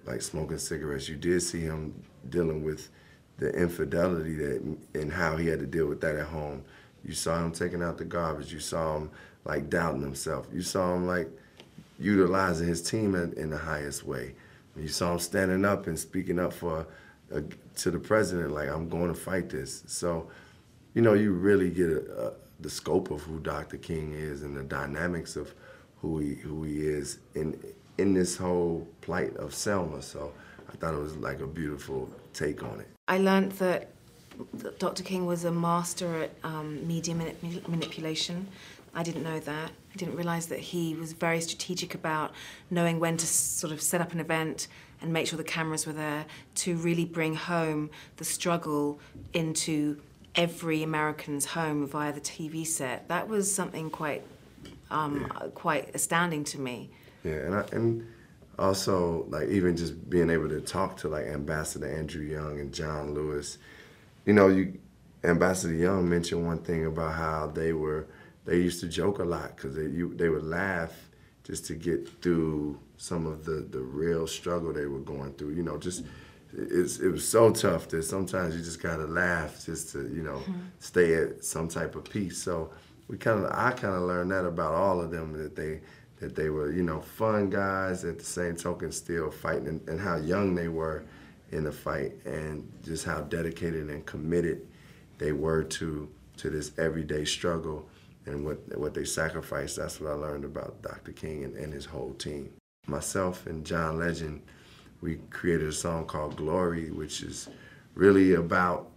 like 0.04 0.22
smoking 0.22 0.58
cigarettes. 0.58 1.08
You 1.08 1.16
did 1.16 1.42
see 1.42 1.60
him 1.60 1.94
dealing 2.28 2.64
with 2.64 2.88
the 3.38 3.50
infidelity 3.50 4.34
that 4.36 4.76
and 4.94 5.12
how 5.12 5.36
he 5.36 5.46
had 5.48 5.60
to 5.60 5.66
deal 5.66 5.86
with 5.86 6.00
that 6.00 6.16
at 6.16 6.26
home. 6.26 6.64
You 7.04 7.14
saw 7.14 7.44
him 7.44 7.52
taking 7.52 7.82
out 7.82 7.98
the 7.98 8.04
garbage. 8.04 8.52
You 8.52 8.60
saw 8.60 8.96
him 8.96 9.10
like 9.44 9.68
doubting 9.68 10.02
himself. 10.02 10.46
You 10.52 10.62
saw 10.62 10.94
him 10.94 11.06
like 11.06 11.28
utilizing 11.98 12.68
his 12.68 12.82
team 12.82 13.14
in, 13.14 13.32
in 13.34 13.50
the 13.50 13.58
highest 13.58 14.04
way. 14.04 14.34
You 14.76 14.88
saw 14.88 15.12
him 15.12 15.18
standing 15.18 15.64
up 15.64 15.86
and 15.86 15.98
speaking 15.98 16.38
up 16.38 16.52
for 16.52 16.86
a, 17.32 17.42
to 17.76 17.90
the 17.90 17.98
president, 17.98 18.52
like 18.52 18.68
I'm 18.68 18.88
going 18.88 19.08
to 19.08 19.18
fight 19.18 19.50
this. 19.50 19.82
So, 19.86 20.28
you 20.94 21.02
know, 21.02 21.14
you 21.14 21.32
really 21.32 21.70
get 21.70 21.90
a, 21.90 22.28
a, 22.28 22.32
the 22.60 22.70
scope 22.70 23.10
of 23.10 23.22
who 23.22 23.40
Dr. 23.40 23.76
King 23.76 24.12
is 24.12 24.42
and 24.42 24.56
the 24.56 24.62
dynamics 24.62 25.36
of 25.36 25.52
who 26.00 26.18
he 26.18 26.34
who 26.34 26.64
he 26.64 26.80
is 26.80 27.18
in 27.34 27.58
in 28.02 28.12
this 28.12 28.36
whole 28.36 28.86
plight 29.00 29.34
of 29.36 29.54
Selma. 29.54 30.02
So 30.02 30.32
I 30.68 30.76
thought 30.76 30.94
it 30.94 31.00
was 31.00 31.16
like 31.16 31.40
a 31.40 31.46
beautiful 31.46 32.10
take 32.34 32.62
on 32.62 32.80
it. 32.80 32.88
I 33.08 33.18
learned 33.18 33.52
that 33.52 33.90
Dr. 34.78 35.02
King 35.02 35.24
was 35.26 35.44
a 35.44 35.52
master 35.52 36.24
at 36.24 36.30
um, 36.42 36.86
media 36.86 37.14
manip 37.14 37.68
manipulation. 37.68 38.48
I 38.94 39.02
didn't 39.02 39.22
know 39.22 39.40
that. 39.40 39.70
I 39.70 39.96
didn't 39.96 40.16
realize 40.16 40.46
that 40.48 40.58
he 40.58 40.94
was 40.94 41.12
very 41.12 41.40
strategic 41.40 41.94
about 41.94 42.32
knowing 42.70 43.00
when 43.00 43.16
to 43.16 43.26
sort 43.26 43.72
of 43.72 43.80
set 43.80 44.00
up 44.00 44.12
an 44.12 44.20
event 44.20 44.68
and 45.00 45.12
make 45.12 45.26
sure 45.26 45.36
the 45.36 45.44
cameras 45.44 45.86
were 45.86 45.92
there 45.92 46.26
to 46.56 46.76
really 46.76 47.04
bring 47.04 47.34
home 47.34 47.90
the 48.16 48.24
struggle 48.24 49.00
into 49.32 50.00
every 50.34 50.82
American's 50.82 51.46
home 51.46 51.86
via 51.86 52.12
the 52.12 52.20
TV 52.20 52.66
set. 52.66 53.08
That 53.08 53.28
was 53.28 53.52
something 53.52 53.90
quite, 53.90 54.22
um, 54.90 55.26
quite 55.54 55.94
astounding 55.94 56.44
to 56.44 56.60
me. 56.60 56.90
Yeah, 57.24 57.34
and 57.34 57.54
I, 57.54 57.64
and 57.72 58.06
also 58.58 59.26
like 59.28 59.48
even 59.48 59.76
just 59.76 60.08
being 60.10 60.30
able 60.30 60.48
to 60.48 60.60
talk 60.60 60.96
to 60.98 61.08
like 61.08 61.26
Ambassador 61.26 61.86
Andrew 61.86 62.24
Young 62.24 62.60
and 62.60 62.72
John 62.72 63.14
Lewis, 63.14 63.58
you 64.26 64.32
know, 64.32 64.48
you 64.48 64.78
Ambassador 65.24 65.74
Young 65.74 66.08
mentioned 66.08 66.44
one 66.44 66.58
thing 66.58 66.86
about 66.86 67.14
how 67.14 67.46
they 67.48 67.72
were 67.72 68.06
they 68.44 68.56
used 68.56 68.80
to 68.80 68.88
joke 68.88 69.20
a 69.20 69.24
lot 69.24 69.56
because 69.56 69.74
they 69.74 69.86
you 69.86 70.14
they 70.14 70.28
would 70.28 70.44
laugh 70.44 70.92
just 71.44 71.66
to 71.66 71.74
get 71.74 72.08
through 72.22 72.78
some 72.96 73.26
of 73.26 73.44
the, 73.44 73.66
the 73.70 73.80
real 73.80 74.26
struggle 74.26 74.72
they 74.72 74.86
were 74.86 75.00
going 75.00 75.32
through. 75.34 75.50
You 75.50 75.62
know, 75.62 75.76
just 75.76 76.04
it's, 76.52 76.98
it 76.98 77.08
was 77.08 77.26
so 77.26 77.50
tough 77.50 77.88
that 77.88 78.02
sometimes 78.02 78.54
you 78.54 78.62
just 78.62 78.82
gotta 78.82 79.06
laugh 79.06 79.64
just 79.64 79.92
to 79.92 80.02
you 80.08 80.22
know 80.22 80.36
mm-hmm. 80.38 80.60
stay 80.78 81.14
at 81.14 81.44
some 81.44 81.68
type 81.68 81.94
of 81.94 82.04
peace. 82.04 82.38
So 82.42 82.70
we 83.08 83.16
kind 83.16 83.44
of 83.44 83.50
I 83.52 83.70
kind 83.72 83.94
of 83.94 84.02
learned 84.02 84.30
that 84.32 84.44
about 84.44 84.74
all 84.74 85.00
of 85.00 85.10
them 85.10 85.32
that 85.34 85.56
they 85.56 85.80
that 86.22 86.36
they 86.36 86.48
were 86.48 86.72
you 86.72 86.82
know 86.82 87.00
fun 87.00 87.50
guys 87.50 88.04
at 88.04 88.16
the 88.16 88.24
same 88.24 88.54
token 88.54 88.92
still 88.92 89.30
fighting 89.30 89.66
and, 89.66 89.88
and 89.88 90.00
how 90.00 90.16
young 90.16 90.54
they 90.54 90.68
were 90.68 91.04
in 91.50 91.64
the 91.64 91.72
fight 91.72 92.12
and 92.24 92.70
just 92.84 93.04
how 93.04 93.20
dedicated 93.22 93.90
and 93.90 94.06
committed 94.06 94.66
they 95.18 95.32
were 95.32 95.64
to 95.64 96.08
to 96.36 96.48
this 96.48 96.72
everyday 96.78 97.24
struggle 97.24 97.88
and 98.26 98.44
what 98.46 98.56
what 98.78 98.94
they 98.94 99.04
sacrificed. 99.04 99.76
That's 99.76 100.00
what 100.00 100.12
I 100.12 100.14
learned 100.14 100.44
about 100.44 100.80
Dr. 100.80 101.12
King 101.12 101.42
and, 101.42 101.56
and 101.56 101.72
his 101.72 101.84
whole 101.84 102.14
team. 102.14 102.52
Myself 102.86 103.46
and 103.46 103.66
John 103.66 103.98
Legend 103.98 104.42
we 105.00 105.16
created 105.30 105.68
a 105.68 105.72
song 105.72 106.06
called 106.06 106.36
Glory, 106.36 106.92
which 106.92 107.22
is 107.22 107.48
really 107.94 108.34
about 108.34 108.90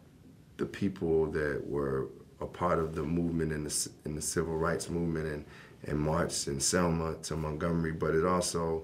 the 0.58 0.66
people 0.66 1.26
that 1.32 1.64
were 1.66 2.10
a 2.40 2.46
part 2.46 2.78
of 2.78 2.94
the 2.94 3.02
movement 3.02 3.52
in 3.52 3.64
the, 3.64 3.90
in 4.06 4.16
the 4.16 4.22
civil 4.22 4.56
rights 4.56 4.88
movement 4.88 5.26
and, 5.26 5.46
and 5.86 6.00
marched 6.00 6.48
in 6.48 6.60
Selma 6.60 7.16
to 7.24 7.36
Montgomery, 7.36 7.92
but 7.92 8.16
it 8.16 8.26
also 8.26 8.84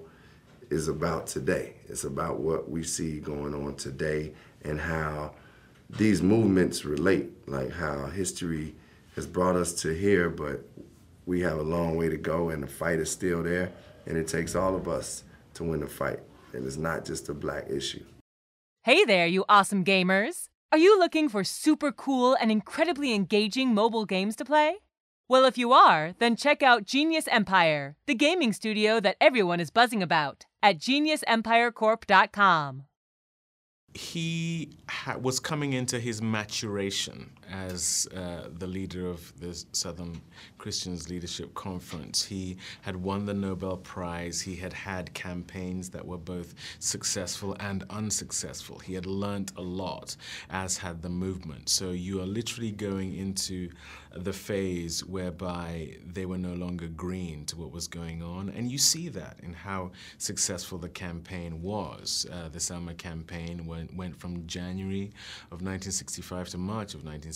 is 0.70 0.88
about 0.88 1.26
today. 1.26 1.74
It's 1.88 2.04
about 2.04 2.40
what 2.40 2.70
we 2.70 2.82
see 2.82 3.20
going 3.20 3.54
on 3.54 3.74
today 3.76 4.32
and 4.62 4.80
how 4.80 5.34
these 5.90 6.22
movements 6.22 6.84
relate, 6.84 7.30
like 7.46 7.72
how 7.72 8.06
history 8.06 8.74
has 9.14 9.26
brought 9.26 9.56
us 9.56 9.74
to 9.82 9.92
here, 9.92 10.30
but 10.30 10.64
we 11.26 11.40
have 11.40 11.58
a 11.58 11.62
long 11.62 11.96
way 11.96 12.08
to 12.08 12.16
go 12.16 12.50
and 12.50 12.62
the 12.62 12.66
fight 12.66 12.98
is 12.98 13.10
still 13.10 13.42
there, 13.42 13.72
and 14.06 14.16
it 14.16 14.26
takes 14.26 14.54
all 14.54 14.74
of 14.74 14.88
us 14.88 15.24
to 15.54 15.64
win 15.64 15.80
the 15.80 15.86
fight 15.86 16.20
and 16.54 16.66
it's 16.66 16.76
not 16.76 17.04
just 17.04 17.28
a 17.28 17.34
black 17.34 17.68
issue. 17.68 18.04
Hey 18.84 19.04
there, 19.04 19.26
you 19.26 19.44
awesome 19.48 19.84
gamers! 19.84 20.48
Are 20.70 20.78
you 20.78 20.98
looking 20.98 21.28
for 21.28 21.44
super 21.44 21.92
cool 21.92 22.34
and 22.40 22.50
incredibly 22.50 23.12
engaging 23.14 23.74
mobile 23.74 24.06
games 24.06 24.36
to 24.36 24.44
play? 24.44 24.76
Well, 25.32 25.46
if 25.46 25.56
you 25.56 25.72
are, 25.72 26.12
then 26.18 26.36
check 26.36 26.62
out 26.62 26.84
Genius 26.84 27.26
Empire, 27.26 27.96
the 28.04 28.14
gaming 28.14 28.52
studio 28.52 29.00
that 29.00 29.16
everyone 29.18 29.60
is 29.60 29.70
buzzing 29.70 30.02
about, 30.02 30.44
at 30.62 30.78
geniusempirecorp.com 30.78 32.82
he 33.94 34.78
ha- 34.88 35.16
was 35.18 35.38
coming 35.40 35.74
into 35.74 36.00
his 36.00 36.22
maturation 36.22 37.32
as 37.50 38.08
uh, 38.14 38.48
the 38.58 38.66
leader 38.66 39.08
of 39.08 39.32
the 39.40 39.64
Southern 39.72 40.20
Christians 40.58 41.08
Leadership 41.08 41.54
Conference. 41.54 42.24
He 42.24 42.56
had 42.82 42.96
won 42.96 43.26
the 43.26 43.34
Nobel 43.34 43.76
Prize. 43.76 44.40
He 44.40 44.56
had 44.56 44.72
had 44.72 45.12
campaigns 45.14 45.90
that 45.90 46.06
were 46.06 46.18
both 46.18 46.54
successful 46.78 47.56
and 47.60 47.84
unsuccessful. 47.90 48.78
He 48.78 48.94
had 48.94 49.06
learned 49.06 49.52
a 49.56 49.62
lot, 49.62 50.16
as 50.50 50.78
had 50.78 51.02
the 51.02 51.08
movement. 51.08 51.68
So 51.68 51.90
you 51.90 52.20
are 52.20 52.26
literally 52.26 52.70
going 52.70 53.14
into 53.16 53.70
the 54.14 54.32
phase 54.32 55.04
whereby 55.04 55.96
they 56.04 56.26
were 56.26 56.38
no 56.38 56.54
longer 56.54 56.88
green 56.88 57.44
to 57.46 57.56
what 57.56 57.72
was 57.72 57.88
going 57.88 58.22
on. 58.22 58.50
And 58.50 58.70
you 58.70 58.78
see 58.78 59.08
that 59.10 59.38
in 59.42 59.52
how 59.52 59.92
successful 60.18 60.78
the 60.78 60.88
campaign 60.88 61.62
was. 61.62 62.26
Uh, 62.30 62.48
the 62.50 62.60
Selma 62.60 62.94
campaign 62.94 63.66
went, 63.66 63.94
went 63.96 64.16
from 64.16 64.46
January 64.46 65.12
of 65.46 65.62
1965 65.62 66.48
to 66.50 66.58
March 66.58 66.94
of 66.94 67.00
1965, 67.00 67.32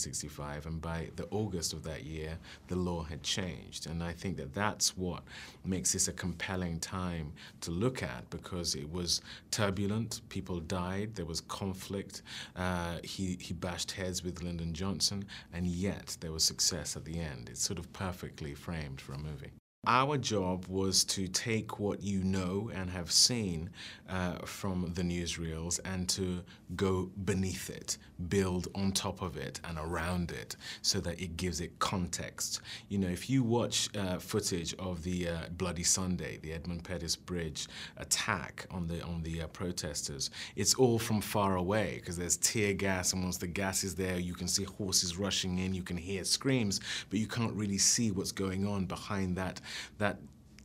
and 0.65 0.81
by 0.81 1.09
the 1.15 1.27
August 1.31 1.73
of 1.73 1.83
that 1.83 2.03
year, 2.03 2.37
the 2.67 2.75
law 2.75 3.03
had 3.03 3.23
changed. 3.23 3.87
And 3.87 4.03
I 4.03 4.13
think 4.13 4.37
that 4.37 4.53
that's 4.53 4.97
what 4.97 5.23
makes 5.65 5.93
this 5.93 6.07
a 6.07 6.13
compelling 6.13 6.79
time 6.79 7.33
to 7.61 7.71
look 7.71 8.03
at 8.03 8.29
because 8.29 8.75
it 8.75 8.91
was 8.91 9.21
turbulent, 9.51 10.21
people 10.29 10.59
died, 10.59 11.15
there 11.15 11.25
was 11.25 11.41
conflict, 11.41 12.21
uh, 12.55 12.97
he, 13.03 13.37
he 13.39 13.53
bashed 13.53 13.91
heads 13.91 14.23
with 14.23 14.41
Lyndon 14.43 14.73
Johnson, 14.73 15.25
and 15.53 15.67
yet 15.67 16.17
there 16.19 16.31
was 16.31 16.43
success 16.43 16.95
at 16.95 17.05
the 17.05 17.19
end. 17.19 17.49
It's 17.49 17.61
sort 17.61 17.79
of 17.79 17.91
perfectly 17.93 18.53
framed 18.53 19.01
for 19.01 19.13
a 19.13 19.17
movie. 19.17 19.51
Our 19.87 20.17
job 20.17 20.65
was 20.67 21.05
to 21.05 21.29
take 21.29 21.79
what 21.79 22.03
you 22.03 22.21
know 22.21 22.69
and 22.73 22.89
have 22.89 23.09
seen 23.09 23.69
uh, 24.09 24.39
from 24.39 24.91
the 24.93 25.01
newsreels 25.01 25.79
and 25.85 26.09
to 26.09 26.43
go 26.75 27.09
beneath 27.23 27.69
it, 27.69 27.97
build 28.27 28.67
on 28.75 28.91
top 28.91 29.21
of 29.21 29.37
it 29.37 29.61
and 29.63 29.77
around 29.77 30.31
it 30.31 30.57
so 30.81 30.99
that 30.99 31.21
it 31.21 31.37
gives 31.37 31.61
it 31.61 31.79
context. 31.79 32.59
You 32.89 32.97
know, 32.97 33.07
if 33.07 33.29
you 33.29 33.43
watch 33.43 33.87
uh, 33.95 34.17
footage 34.17 34.73
of 34.77 35.03
the 35.03 35.29
uh, 35.29 35.37
Bloody 35.51 35.83
Sunday, 35.83 36.37
the 36.41 36.51
Edmund 36.51 36.83
Pettus 36.83 37.15
Bridge 37.15 37.67
attack 37.95 38.65
on 38.71 38.87
the 38.87 39.01
on 39.03 39.23
the 39.23 39.43
uh, 39.43 39.47
protesters, 39.47 40.31
it's 40.57 40.73
all 40.73 40.99
from 40.99 41.21
far 41.21 41.55
away 41.55 41.95
because 41.95 42.17
there's 42.17 42.35
tear 42.37 42.73
gas 42.73 43.13
and 43.13 43.23
once 43.23 43.37
the 43.37 43.47
gas 43.47 43.85
is 43.85 43.95
there, 43.95 44.19
you 44.19 44.33
can 44.33 44.49
see 44.49 44.65
horses 44.65 45.17
rushing 45.17 45.59
in, 45.59 45.73
you 45.73 45.83
can 45.83 45.97
hear 45.97 46.25
screams, 46.25 46.81
but 47.09 47.19
you 47.19 47.27
can't 47.27 47.53
really 47.53 47.77
see 47.77 48.11
what's 48.11 48.33
going 48.33 48.67
on 48.67 48.85
behind 48.85 49.37
that 49.37 49.61
that 49.97 50.17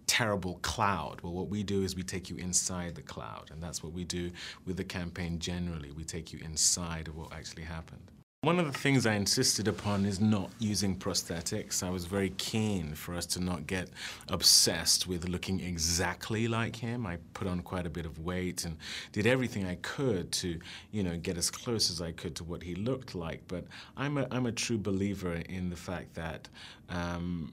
terrible 0.07 0.59
cloud. 0.63 1.21
Well, 1.23 1.33
what 1.33 1.49
we 1.49 1.63
do 1.63 1.83
is 1.83 1.97
we 1.97 2.03
take 2.03 2.29
you 2.29 2.37
inside 2.37 2.95
the 2.95 3.03
cloud, 3.03 3.51
and 3.51 3.63
that's 3.63 3.83
what 3.83 3.93
we 3.93 4.05
do 4.05 4.31
with 4.67 4.77
the 4.77 4.85
campaign 4.85 5.39
generally. 5.39 5.91
We 5.91 6.05
take 6.05 6.33
you 6.33 6.39
inside 6.45 7.09
of 7.09 7.17
what 7.17 7.33
actually 7.33 7.65
happened. 7.65 8.11
One 8.45 8.59
of 8.59 8.67
the 8.67 8.77
things 8.77 9.07
I 9.07 9.15
insisted 9.15 9.69
upon 9.69 10.05
is 10.05 10.19
not 10.19 10.51
using 10.59 10.97
prosthetics. 10.97 11.85
I 11.85 11.91
was 11.91 12.07
very 12.07 12.31
keen 12.39 12.93
for 12.93 13.15
us 13.15 13.25
to 13.27 13.41
not 13.41 13.69
get 13.69 13.89
obsessed 14.29 15.07
with 15.07 15.29
looking 15.29 15.61
exactly 15.61 16.49
like 16.49 16.75
him. 16.75 17.07
I 17.07 17.19
put 17.35 17.47
on 17.47 17.63
quite 17.63 17.87
a 17.87 17.91
bit 17.91 18.05
of 18.05 18.19
weight 18.19 18.65
and 18.65 18.77
did 19.13 19.29
everything 19.29 19.65
I 19.65 19.77
could 19.77 20.33
to, 20.33 20.59
you 20.91 21.05
know, 21.05 21.17
get 21.19 21.39
as 21.39 21.53
close 21.53 21.89
as 21.89 22.03
I 22.03 22.11
could 22.11 22.35
to 22.35 22.43
what 22.43 22.65
he 22.65 22.75
looked 22.75 23.15
like. 23.15 23.43
But 23.47 23.65
I'm 23.97 24.19
a, 24.19 24.27
I'm 24.33 24.47
a 24.47 24.53
true 24.53 24.79
believer 24.79 25.35
in 25.35 25.71
the 25.71 25.77
fact 25.77 26.13
that 26.15 26.49
um, 26.89 27.53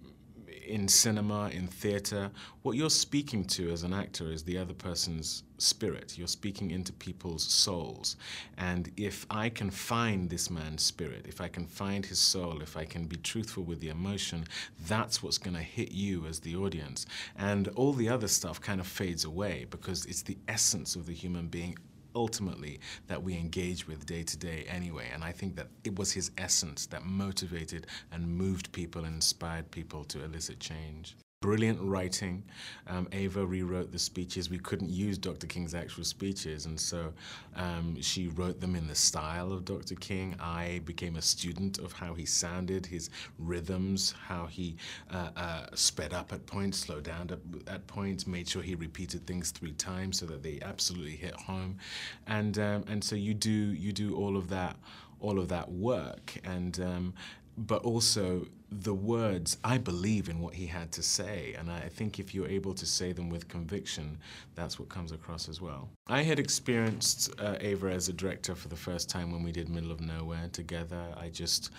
in 0.69 0.87
cinema, 0.87 1.49
in 1.49 1.67
theater, 1.67 2.31
what 2.61 2.75
you're 2.75 2.89
speaking 2.89 3.43
to 3.45 3.71
as 3.71 3.83
an 3.83 3.93
actor 3.93 4.31
is 4.31 4.43
the 4.43 4.57
other 4.57 4.73
person's 4.73 5.43
spirit. 5.57 6.17
You're 6.17 6.27
speaking 6.27 6.71
into 6.71 6.93
people's 6.93 7.43
souls. 7.43 8.15
And 8.57 8.91
if 8.95 9.25
I 9.29 9.49
can 9.49 9.69
find 9.71 10.29
this 10.29 10.49
man's 10.49 10.83
spirit, 10.83 11.25
if 11.27 11.41
I 11.41 11.47
can 11.47 11.65
find 11.65 12.05
his 12.05 12.19
soul, 12.19 12.61
if 12.61 12.77
I 12.77 12.85
can 12.85 13.05
be 13.05 13.17
truthful 13.17 13.63
with 13.63 13.79
the 13.79 13.89
emotion, 13.89 14.45
that's 14.87 15.21
what's 15.21 15.37
going 15.37 15.55
to 15.55 15.63
hit 15.63 15.91
you 15.91 16.25
as 16.25 16.39
the 16.39 16.55
audience. 16.55 17.05
And 17.37 17.67
all 17.69 17.93
the 17.93 18.09
other 18.09 18.27
stuff 18.27 18.61
kind 18.61 18.79
of 18.79 18.87
fades 18.87 19.25
away 19.25 19.65
because 19.69 20.05
it's 20.05 20.21
the 20.21 20.37
essence 20.47 20.95
of 20.95 21.05
the 21.05 21.13
human 21.13 21.47
being 21.47 21.77
ultimately 22.15 22.79
that 23.07 23.21
we 23.21 23.35
engage 23.35 23.87
with 23.87 24.05
day 24.05 24.23
to 24.23 24.37
day 24.37 24.65
anyway. 24.67 25.09
And 25.13 25.23
I 25.23 25.31
think 25.31 25.55
that 25.55 25.67
it 25.83 25.97
was 25.97 26.11
his 26.11 26.31
essence 26.37 26.85
that 26.87 27.05
motivated 27.05 27.87
and 28.11 28.27
moved 28.27 28.71
people 28.71 29.05
and 29.05 29.15
inspired 29.15 29.69
people 29.71 30.03
to 30.05 30.23
elicit 30.23 30.59
change. 30.59 31.15
Brilliant 31.41 31.79
writing. 31.81 32.43
Um, 32.85 33.07
Ava 33.13 33.45
rewrote 33.45 33.93
the 33.93 33.97
speeches. 33.97 34.49
We 34.49 34.59
couldn't 34.59 34.89
use 34.89 35.17
Dr. 35.17 35.47
King's 35.47 35.73
actual 35.73 36.03
speeches, 36.03 36.65
and 36.65 36.77
so 36.77 37.13
um, 37.55 37.95
she 38.01 38.27
wrote 38.27 38.59
them 38.59 38.75
in 38.75 38.87
the 38.87 38.95
style 38.95 39.53
of 39.53 39.63
Dr. 39.63 39.95
King. 39.95 40.35
I 40.37 40.81
became 40.83 41.15
a 41.15 41.21
student 41.21 41.77
of 41.77 41.93
how 41.93 42.13
he 42.13 42.25
sounded, 42.25 42.85
his 42.85 43.09
rhythms, 43.37 44.13
how 44.27 44.47
he 44.47 44.75
uh, 45.11 45.29
uh, 45.37 45.67
sped 45.75 46.13
up 46.13 46.33
at 46.33 46.45
points, 46.45 46.79
slowed 46.79 47.05
down 47.05 47.29
at, 47.31 47.73
at, 47.73 47.87
points, 47.87 48.27
made 48.27 48.49
sure 48.49 48.61
he 48.61 48.75
repeated 48.75 49.25
things 49.25 49.51
three 49.51 49.71
times 49.71 50.19
so 50.19 50.25
that 50.25 50.43
they 50.43 50.59
absolutely 50.61 51.15
hit 51.15 51.35
home, 51.35 51.77
and 52.27 52.59
um, 52.59 52.83
and 52.89 53.01
so 53.01 53.15
you 53.15 53.33
do 53.33 53.49
you 53.49 53.93
do 53.93 54.13
all 54.13 54.35
of 54.35 54.49
that 54.49 54.75
all 55.21 55.39
of 55.39 55.47
that 55.47 55.71
work, 55.71 56.37
and 56.43 56.81
um, 56.81 57.13
but 57.59 57.83
also 57.83 58.47
the 58.71 58.93
words, 58.93 59.57
I 59.63 59.77
believe 59.79 60.29
in 60.29 60.39
what 60.39 60.53
he 60.53 60.67
had 60.67 60.91
to 60.93 61.03
say, 61.03 61.55
and 61.57 61.71
I 61.71 61.89
think 61.89 62.19
if 62.19 62.33
you're 62.35 62.47
able 62.47 62.73
to 62.75 62.85
say 62.85 63.11
them 63.11 63.29
with 63.29 63.47
conviction, 63.47 64.19
that's 64.55 64.79
what 64.79 64.89
comes 64.89 65.11
across 65.11 65.49
as 65.49 65.59
well. 65.59 65.89
I 66.07 66.21
had 66.21 66.39
experienced 66.39 67.33
uh, 67.39 67.55
Ava 67.59 67.91
as 67.91 68.09
a 68.09 68.13
director 68.13 68.53
for 68.53 68.67
the 68.67 68.75
first 68.75 69.09
time 69.09 69.31
when 69.31 69.43
we 69.43 69.51
did 69.51 69.69
Middle 69.69 69.91
of 69.91 69.99
Nowhere 69.99 70.49
together. 70.53 71.03
I 71.17 71.29
just 71.29 71.71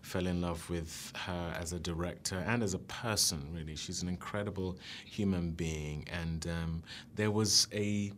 fell 0.00 0.26
in 0.26 0.40
love 0.40 0.68
with 0.70 1.12
her 1.26 1.54
as 1.58 1.72
a 1.72 1.78
director 1.78 2.42
and 2.46 2.62
as 2.62 2.72
a 2.74 2.78
person, 2.78 3.46
really. 3.52 3.76
She's 3.76 4.02
an 4.02 4.08
incredible 4.08 4.78
human 5.04 5.50
being, 5.50 6.06
and 6.10 6.46
um, 6.46 6.82
there 7.14 7.30
was 7.30 7.68
a 7.72 8.10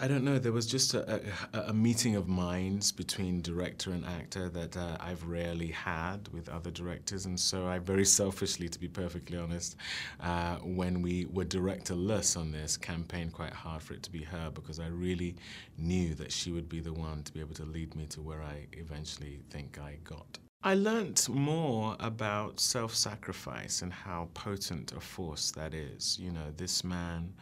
I 0.00 0.08
don't 0.08 0.24
know. 0.24 0.38
There 0.38 0.52
was 0.52 0.66
just 0.66 0.94
a, 0.94 1.22
a, 1.52 1.58
a, 1.68 1.72
meeting 1.72 2.16
of 2.16 2.28
minds 2.28 2.92
between 2.92 3.40
director 3.40 3.92
and 3.92 4.04
actor 4.04 4.48
that 4.50 4.76
uh, 4.76 4.96
I've 5.00 5.24
rarely 5.24 5.68
had 5.68 6.28
with 6.28 6.48
other 6.48 6.70
directors, 6.70 7.26
and 7.26 7.38
so 7.38 7.66
I 7.66 7.78
very 7.78 8.04
selfishly, 8.04 8.68
to 8.68 8.78
be 8.78 8.88
perfectly 8.88 9.38
honest, 9.38 9.76
uh, 10.20 10.56
when 10.56 11.02
we 11.02 11.26
were 11.32 11.44
directorless 11.44 12.36
on 12.36 12.52
this, 12.52 12.76
campaigned 12.76 13.32
quite 13.32 13.52
hard 13.52 13.82
for 13.82 13.94
it 13.94 14.02
to 14.04 14.10
be 14.10 14.22
her 14.24 14.50
because 14.50 14.80
I 14.80 14.88
really 14.88 15.36
knew 15.78 16.14
that 16.14 16.32
she 16.32 16.52
would 16.52 16.68
be 16.68 16.80
the 16.80 16.92
one 16.92 17.22
to 17.22 17.32
be 17.32 17.40
able 17.40 17.54
to 17.54 17.64
lead 17.64 17.94
me 17.94 18.06
to 18.06 18.20
where 18.20 18.42
I 18.42 18.66
eventually 18.72 19.40
think 19.50 19.78
I 19.78 19.96
got. 20.04 20.38
I 20.62 20.74
learnt 20.74 21.26
more 21.30 21.96
about 22.00 22.60
self 22.60 22.94
sacrifice 22.94 23.80
and 23.80 23.92
how 23.92 24.28
potent 24.34 24.92
a 24.92 25.00
force 25.00 25.50
that 25.52 25.72
is. 25.72 26.18
You 26.18 26.32
know, 26.32 26.52
this 26.56 26.84
man 26.84 27.32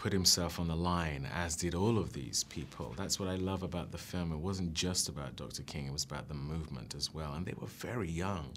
put 0.00 0.12
himself 0.14 0.58
on 0.58 0.66
the 0.66 0.74
line, 0.74 1.28
as 1.34 1.54
did 1.56 1.74
all 1.74 1.98
of 1.98 2.14
these 2.14 2.42
people. 2.44 2.94
That's 2.96 3.20
what 3.20 3.28
I 3.28 3.34
love 3.34 3.62
about 3.62 3.92
the 3.92 3.98
film. 3.98 4.32
It 4.32 4.38
wasn't 4.38 4.72
just 4.72 5.10
about 5.10 5.36
Dr. 5.36 5.62
King, 5.64 5.88
it 5.88 5.92
was 5.92 6.04
about 6.04 6.26
the 6.26 6.34
movement 6.34 6.94
as 6.96 7.12
well. 7.12 7.34
And 7.34 7.44
they 7.44 7.52
were 7.60 7.66
very 7.66 8.08
young. 8.10 8.48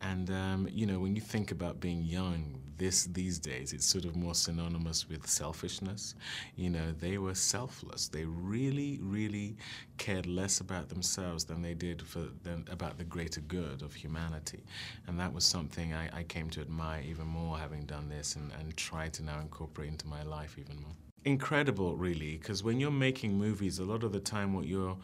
And, 0.00 0.30
um, 0.30 0.68
you 0.70 0.86
know, 0.86 1.00
when 1.00 1.16
you 1.16 1.20
think 1.20 1.50
about 1.50 1.80
being 1.80 2.04
young 2.04 2.60
this 2.78 3.04
these 3.04 3.38
days, 3.38 3.72
it's 3.72 3.86
sort 3.86 4.04
of 4.04 4.16
more 4.16 4.34
synonymous 4.34 5.08
with 5.08 5.26
selfishness. 5.26 6.14
You 6.56 6.70
know, 6.70 6.92
they 6.92 7.18
were 7.18 7.34
selfless. 7.34 8.08
They 8.08 8.24
really, 8.24 8.98
really 9.02 9.56
cared 9.98 10.26
less 10.26 10.60
about 10.60 10.88
themselves 10.88 11.44
than 11.44 11.62
they 11.62 11.74
did 11.74 12.02
for 12.02 12.28
than 12.42 12.64
about 12.70 12.98
the 12.98 13.04
greater 13.04 13.40
good 13.40 13.82
of 13.82 13.94
humanity. 13.94 14.64
And 15.06 15.18
that 15.20 15.32
was 15.32 15.44
something 15.44 15.94
I, 15.94 16.08
I 16.12 16.22
came 16.24 16.50
to 16.50 16.60
admire 16.60 17.02
even 17.02 17.26
more 17.26 17.58
having 17.58 17.84
done 17.84 18.08
this 18.08 18.36
and, 18.36 18.52
and 18.58 18.76
try 18.76 19.08
to 19.08 19.22
now 19.22 19.40
incorporate 19.40 19.88
into 19.88 20.06
my 20.06 20.22
life 20.22 20.56
even 20.58 20.80
more 20.80 20.92
incredible, 21.24 21.96
really, 21.96 22.36
because 22.36 22.62
when 22.62 22.78
you're 22.78 22.90
making 22.90 23.38
movies, 23.38 23.78
a 23.78 23.84
lot 23.84 24.04
of 24.04 24.12
the 24.12 24.20
time 24.20 24.52
what 24.52 24.66
you're 24.66 24.96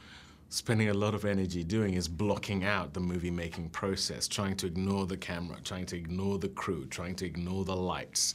spending 0.51 0.89
a 0.89 0.95
lot 0.95 1.15
of 1.15 1.25
energy 1.25 1.63
doing 1.63 1.95
is 1.95 2.09
blocking 2.09 2.65
out 2.65 2.93
the 2.93 3.01
movie 3.01 3.31
making 3.31 3.71
process, 3.71 4.27
trying 4.27 4.57
to 4.57 4.67
ignore 4.67 5.07
the 5.07 5.17
camera, 5.17 5.57
trying 5.63 5.87
to 5.87 5.97
ignore 5.97 6.39
the 6.39 6.49
crew, 6.49 6.85
trying 6.87 7.15
to 7.15 7.25
ignore 7.25 7.65
the 7.65 7.75
lights. 7.75 8.35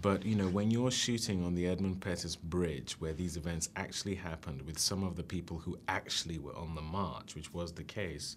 But 0.00 0.26
you 0.26 0.36
know, 0.36 0.48
when 0.48 0.70
you're 0.70 0.90
shooting 0.90 1.42
on 1.42 1.54
the 1.54 1.66
Edmund 1.66 2.02
Pettus 2.02 2.36
Bridge, 2.36 2.96
where 3.00 3.14
these 3.14 3.38
events 3.38 3.70
actually 3.76 4.14
happened 4.14 4.62
with 4.62 4.78
some 4.78 5.02
of 5.02 5.16
the 5.16 5.22
people 5.22 5.58
who 5.58 5.78
actually 5.88 6.38
were 6.38 6.56
on 6.56 6.74
the 6.74 6.82
march, 6.82 7.34
which 7.34 7.52
was 7.54 7.72
the 7.72 7.84
case, 7.84 8.36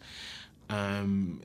um, 0.70 1.42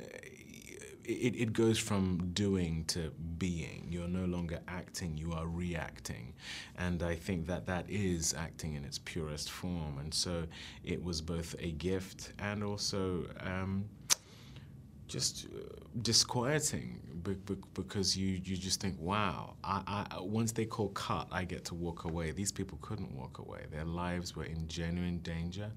it, 1.05 1.35
it 1.37 1.53
goes 1.53 1.79
from 1.79 2.31
doing 2.33 2.85
to 2.87 3.11
being. 3.39 3.87
You're 3.91 4.09
no 4.09 4.25
longer 4.25 4.61
acting, 4.69 5.17
you 5.17 5.33
are 5.33 5.47
reacting. 5.47 6.35
And 6.79 7.03
I 7.03 7.15
think 7.15 7.47
that 7.47 7.67
that 7.67 7.89
is 7.89 8.35
acting 8.35 8.75
in 8.75 8.85
its 8.85 8.99
purest 8.99 9.51
form. 9.51 9.99
And 9.99 10.13
so 10.13 10.45
it 10.85 11.03
was 11.03 11.21
both 11.21 11.55
a 11.59 11.73
gift 11.73 12.33
and 12.39 12.63
also 12.63 13.27
um, 13.41 13.85
just 15.09 15.47
uh, 15.47 15.59
disquieting 16.03 16.99
because 17.75 18.17
you, 18.17 18.41
you 18.43 18.57
just 18.57 18.81
think, 18.81 18.97
wow, 18.99 19.55
I, 19.63 20.07
I, 20.11 20.21
once 20.21 20.53
they 20.53 20.65
call 20.65 20.89
cut, 20.89 21.29
I 21.31 21.45
get 21.45 21.65
to 21.67 21.75
walk 21.75 22.05
away. 22.05 22.33
These 22.33 22.51
people 22.51 22.79
couldn't 22.81 23.13
walk 23.15 23.39
away. 23.39 23.67
Their 23.71 23.85
lives 23.85 24.35
were 24.35 24.45
in 24.45 24.67
genuine 24.67 25.19
danger. 25.19 25.71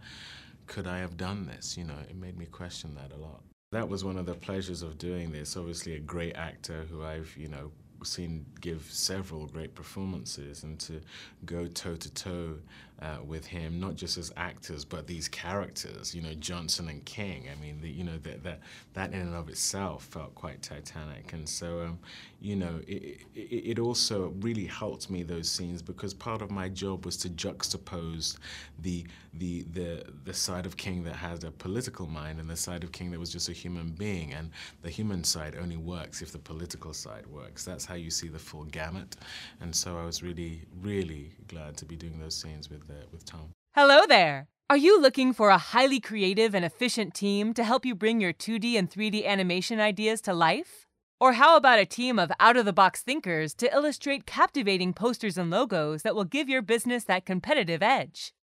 Could 0.67 0.87
I 0.87 0.97
have 0.99 1.17
done 1.17 1.45
this? 1.45 1.77
You 1.77 1.83
know, 1.83 1.97
it 2.09 2.15
made 2.15 2.37
me 2.37 2.45
question 2.45 2.95
that 2.95 3.11
a 3.11 3.17
lot. 3.17 3.43
That 3.75 3.89
was 3.89 4.05
one 4.05 4.15
of 4.15 4.25
the 4.25 4.35
pleasures 4.35 4.81
of 4.83 4.97
doing 4.97 5.33
this. 5.33 5.57
Obviously, 5.57 5.95
a 5.95 5.99
great 5.99 6.37
actor 6.37 6.85
who 6.89 7.03
I've, 7.03 7.35
you 7.37 7.49
know, 7.49 7.71
seen 8.05 8.45
give 8.61 8.87
several 8.89 9.47
great 9.47 9.75
performances 9.75 10.63
and 10.63 10.79
to 10.79 11.01
go 11.45 11.67
toe 11.67 11.97
to 11.97 12.13
toe 12.13 12.55
uh, 13.01 13.17
with 13.25 13.45
him, 13.45 13.79
not 13.79 13.95
just 13.95 14.17
as 14.17 14.31
actors, 14.37 14.85
but 14.85 15.05
these 15.05 15.27
characters, 15.27 16.15
you 16.15 16.21
know, 16.21 16.33
Johnson 16.35 16.87
and 16.87 17.03
King. 17.03 17.47
I 17.51 17.61
mean, 17.61 17.81
the, 17.81 17.89
you 17.89 18.05
know, 18.05 18.17
that, 18.19 18.43
that, 18.43 18.61
that 18.93 19.13
in 19.13 19.19
and 19.19 19.35
of 19.35 19.49
itself 19.49 20.05
felt 20.05 20.33
quite 20.33 20.61
titanic. 20.61 21.33
And 21.33 21.47
so, 21.47 21.81
um, 21.81 21.99
you 22.39 22.55
know, 22.55 22.79
it, 22.87 23.21
it, 23.35 23.39
it, 23.39 23.79
also 23.79 24.33
really 24.39 24.65
helped 24.65 25.09
me, 25.09 25.23
those 25.23 25.49
scenes, 25.49 25.81
because 25.81 26.13
part 26.13 26.41
of 26.41 26.51
my 26.51 26.69
job 26.69 27.05
was 27.05 27.17
to 27.17 27.29
juxtapose 27.29 28.37
the, 28.79 29.05
the, 29.33 29.65
the, 29.73 30.05
the 30.23 30.33
side 30.33 30.65
of 30.65 30.77
King 30.77 31.03
that 31.03 31.15
had 31.15 31.43
a 31.43 31.51
political 31.51 32.07
mind 32.07 32.39
and 32.39 32.49
the 32.49 32.55
side 32.55 32.83
of 32.83 32.93
King 32.93 33.11
that 33.11 33.19
was 33.19 33.31
just 33.31 33.49
a 33.49 33.53
human 33.53 33.89
being. 33.89 34.33
And 34.33 34.51
the 34.83 34.89
human 34.89 35.23
side 35.23 35.57
only 35.59 35.77
works 35.77 36.21
if 36.21 36.31
the 36.31 36.39
political 36.39 36.93
side 36.93 37.25
works. 37.27 37.65
That's 37.65 37.83
how 37.83 37.95
you 37.95 38.09
see 38.09 38.29
the 38.29 38.39
full 38.39 38.63
gamut. 38.63 39.17
And 39.59 39.75
so 39.75 39.97
I 39.97 40.05
was 40.05 40.23
really, 40.23 40.61
really 40.81 41.33
glad 41.49 41.75
to 41.77 41.85
be 41.85 41.97
doing 41.97 42.19
those 42.19 42.35
scenes 42.35 42.69
with 42.69 42.84
with, 42.87 42.97
uh, 42.97 43.05
with 43.11 43.25
Tom. 43.25 43.51
Hello 43.75 44.01
there! 44.07 44.47
Are 44.69 44.77
you 44.77 44.99
looking 44.99 45.33
for 45.33 45.49
a 45.49 45.57
highly 45.57 45.99
creative 45.99 46.55
and 46.55 46.65
efficient 46.65 47.13
team 47.13 47.53
to 47.53 47.63
help 47.63 47.85
you 47.85 47.93
bring 47.93 48.19
your 48.19 48.33
2D 48.33 48.77
and 48.77 48.89
3D 48.89 49.25
animation 49.25 49.79
ideas 49.79 50.21
to 50.21 50.33
life? 50.33 50.87
Or 51.19 51.33
how 51.33 51.55
about 51.55 51.79
a 51.79 51.85
team 51.85 52.17
of 52.19 52.31
out 52.39 52.57
of 52.57 52.65
the 52.65 52.73
box 52.73 53.01
thinkers 53.01 53.53
to 53.55 53.73
illustrate 53.73 54.25
captivating 54.25 54.93
posters 54.93 55.37
and 55.37 55.49
logos 55.49 56.01
that 56.01 56.15
will 56.15 56.25
give 56.25 56.49
your 56.49 56.61
business 56.61 57.03
that 57.05 57.25
competitive 57.25 57.83
edge? 57.83 58.33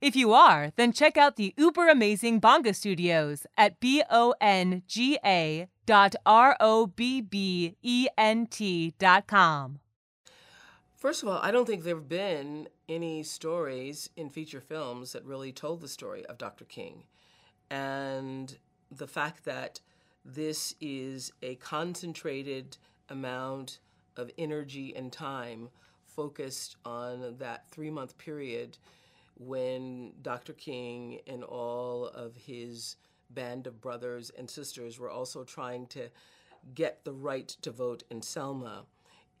If 0.00 0.16
you 0.16 0.32
are, 0.32 0.72
then 0.76 0.92
check 0.92 1.16
out 1.16 1.36
the 1.36 1.54
uber 1.56 1.88
amazing 1.88 2.40
Bonga 2.40 2.74
Studios 2.74 3.46
at 3.56 3.78
B 3.80 4.02
O 4.10 4.34
N 4.40 4.82
G 4.86 5.18
A 5.24 5.68
dot 5.84 6.14
R 6.24 6.56
O 6.58 6.86
B 6.86 7.20
B 7.20 7.76
E 7.82 8.08
N 8.16 8.46
T 8.46 8.94
dot 8.98 9.26
com. 9.26 9.80
First 11.02 11.24
of 11.24 11.28
all, 11.28 11.40
I 11.42 11.50
don't 11.50 11.66
think 11.66 11.82
there 11.82 11.96
have 11.96 12.08
been 12.08 12.68
any 12.88 13.24
stories 13.24 14.08
in 14.16 14.30
feature 14.30 14.60
films 14.60 15.10
that 15.14 15.24
really 15.24 15.50
told 15.50 15.80
the 15.80 15.88
story 15.88 16.24
of 16.26 16.38
Dr. 16.38 16.64
King. 16.64 17.02
And 17.68 18.56
the 18.88 19.08
fact 19.08 19.44
that 19.44 19.80
this 20.24 20.76
is 20.80 21.32
a 21.42 21.56
concentrated 21.56 22.76
amount 23.08 23.80
of 24.16 24.30
energy 24.38 24.94
and 24.94 25.12
time 25.12 25.70
focused 26.06 26.76
on 26.84 27.34
that 27.38 27.68
three 27.68 27.90
month 27.90 28.16
period 28.16 28.78
when 29.34 30.12
Dr. 30.22 30.52
King 30.52 31.18
and 31.26 31.42
all 31.42 32.06
of 32.06 32.36
his 32.36 32.94
band 33.28 33.66
of 33.66 33.80
brothers 33.80 34.30
and 34.38 34.48
sisters 34.48 35.00
were 35.00 35.10
also 35.10 35.42
trying 35.42 35.88
to 35.88 36.10
get 36.76 37.02
the 37.02 37.12
right 37.12 37.48
to 37.48 37.72
vote 37.72 38.04
in 38.08 38.22
Selma 38.22 38.84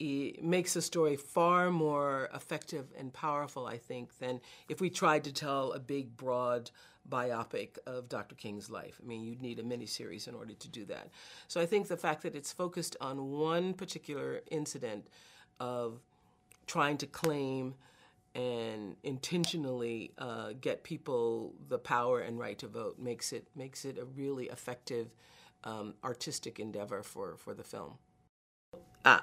it 0.02 0.42
makes 0.42 0.74
the 0.74 0.82
story 0.82 1.16
far 1.16 1.70
more 1.70 2.28
effective 2.34 2.86
and 2.98 3.12
powerful, 3.12 3.66
I 3.66 3.78
think, 3.78 4.18
than 4.18 4.40
if 4.68 4.80
we 4.80 4.90
tried 4.90 5.24
to 5.24 5.32
tell 5.32 5.72
a 5.72 5.78
big, 5.78 6.16
broad 6.16 6.70
biopic 7.08 7.78
of 7.86 8.08
Dr. 8.08 8.34
King's 8.34 8.70
life. 8.70 9.00
I 9.02 9.06
mean, 9.06 9.22
you'd 9.22 9.42
need 9.42 9.58
a 9.58 9.62
miniseries 9.62 10.26
in 10.26 10.34
order 10.34 10.54
to 10.54 10.68
do 10.68 10.84
that. 10.86 11.10
So 11.46 11.60
I 11.60 11.66
think 11.66 11.88
the 11.88 11.96
fact 11.96 12.22
that 12.22 12.34
it's 12.34 12.52
focused 12.52 12.96
on 13.00 13.30
one 13.30 13.74
particular 13.74 14.40
incident 14.50 15.06
of 15.60 16.00
trying 16.66 16.96
to 16.98 17.06
claim 17.06 17.74
and 18.34 18.96
intentionally 19.02 20.12
uh, 20.18 20.52
get 20.60 20.82
people 20.82 21.54
the 21.68 21.78
power 21.78 22.20
and 22.20 22.38
right 22.38 22.58
to 22.58 22.66
vote 22.66 22.98
makes 22.98 23.32
it 23.32 23.46
makes 23.54 23.84
it 23.84 23.98
a 23.98 24.04
really 24.04 24.46
effective 24.46 25.14
um, 25.64 25.94
artistic 26.02 26.58
endeavor 26.58 27.02
for, 27.02 27.36
for 27.36 27.54
the 27.54 27.62
film. 27.62 27.98
I, 29.04 29.20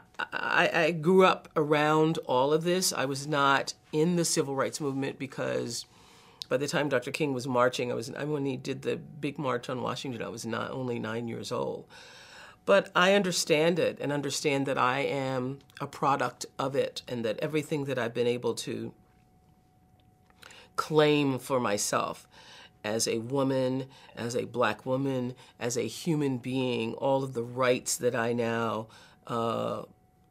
I, 0.74 0.92
grew 0.92 1.26
up 1.26 1.48
around 1.56 2.18
all 2.26 2.52
of 2.52 2.64
this. 2.64 2.92
I 2.92 3.06
was 3.06 3.28
not 3.28 3.74
in 3.94 4.18
the 4.18 4.26
civil 4.26 4.56
rights 4.56 4.82
movement 4.82 5.18
because 5.18 5.86
by 6.50 6.58
the 6.58 6.68
time 6.68 6.90
Dr. 6.90 7.12
King 7.12 7.34
was 7.34 7.48
marching, 7.48 7.92
I 7.92 7.96
was 7.96 8.10
when 8.12 8.46
he 8.46 8.58
did 8.58 8.82
the 8.82 8.98
big 8.98 9.38
march 9.38 9.70
on 9.70 9.82
Washington, 9.82 10.22
I 10.22 10.30
was 10.30 10.46
not 10.46 10.72
only 10.72 11.00
nine 11.00 11.28
years 11.28 11.52
old. 11.52 11.86
But 12.66 12.92
I 12.96 13.14
understand 13.14 13.80
it 13.80 13.98
and 14.02 14.12
understand 14.12 14.66
that 14.66 14.78
I 14.78 15.00
am 15.00 15.60
a 15.80 15.88
product 15.88 16.46
of 16.58 16.76
it 16.76 17.02
and 17.08 17.24
that 17.26 17.40
everything 17.40 17.86
that 17.86 17.98
I've 17.98 18.14
been 18.14 18.28
able 18.28 18.54
to 18.56 18.94
claim 20.76 21.40
for 21.40 21.60
myself 21.60 22.28
as 22.84 23.08
a 23.08 23.20
woman, 23.20 23.86
as 24.16 24.36
a 24.36 24.46
black 24.46 24.86
woman, 24.86 25.36
as 25.60 25.78
a 25.78 25.88
human 25.88 26.38
being, 26.38 26.94
all 26.94 27.24
of 27.24 27.34
the 27.34 27.44
rights 27.44 27.98
that 27.98 28.16
I 28.16 28.34
now 28.34 28.88
uh, 29.30 29.84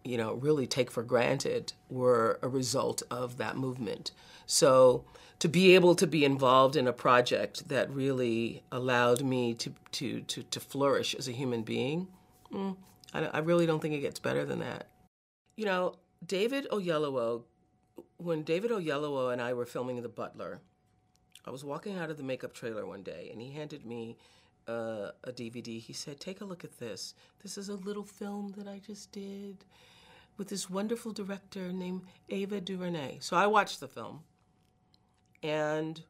you 0.05 0.17
know, 0.17 0.35
really 0.35 0.67
take 0.67 0.91
for 0.91 1.03
granted 1.03 1.73
were 1.89 2.39
a 2.43 2.49
result 2.49 3.03
of 3.11 3.39
that 3.39 3.57
movement. 3.57 4.11
So 4.47 5.05
to 5.39 5.49
be 5.49 5.75
able 5.75 5.95
to 5.95 6.07
be 6.07 6.25
involved 6.25 6.77
in 6.77 6.87
a 6.87 6.93
project 6.93 7.69
that 7.69 7.91
really 7.91 8.63
allowed 8.73 9.23
me 9.23 9.55
to, 9.55 9.73
to, 9.93 10.21
to, 10.23 10.43
to 10.43 10.61
flourish 10.61 11.15
as 11.15 11.29
a 11.29 11.33
human 11.33 11.63
being, 11.63 12.09
mm, 12.53 12.77
I, 13.13 13.27
I, 13.27 13.39
really 13.39 13.67
don't 13.67 13.81
think 13.81 13.95
it 13.95 14.01
gets 14.01 14.19
better 14.19 14.45
than 14.45 14.61
that. 14.61 14.89
You 15.57 15.67
know, 15.67 15.97
David 16.27 16.67
Oyelowo, 16.71 17.43
when 18.17 18.43
David 18.43 18.71
Oyelowo 18.71 19.33
and 19.33 19.41
I 19.41 19.53
were 19.53 19.67
filming 19.67 20.01
The 20.03 20.09
Butler, 20.09 20.61
I 21.45 21.51
was 21.51 21.65
walking 21.65 21.97
out 21.99 22.11
of 22.11 22.17
the 22.17 22.23
makeup 22.23 22.53
trailer 22.53 22.87
one 22.87 23.03
day 23.03 23.29
and 23.33 23.41
he 23.41 23.53
handed 23.53 23.87
me 23.87 24.17
uh, 24.69 25.13
a 25.25 25.33
DVD, 25.33 25.81
he 25.81 25.93
said, 25.93 26.21
Take 26.21 26.41
a 26.41 26.45
look 26.45 26.65
at 26.65 26.79
this. 26.79 27.15
This 27.43 27.57
is 27.57 27.69
a 27.69 27.75
little 27.75 28.05
film 28.05 28.55
that 28.57 28.69
I 28.69 28.79
just 28.79 29.11
did 29.13 29.65
with 30.37 30.49
this 30.49 30.71
wonderful 30.71 31.13
director 31.13 31.73
named 31.73 32.03
Ava 32.29 32.61
DuVernay. 32.61 33.19
So 33.21 33.37
I 33.37 33.47
watched 33.47 33.81
the 33.81 33.89
film 33.89 34.21
and 35.43 36.03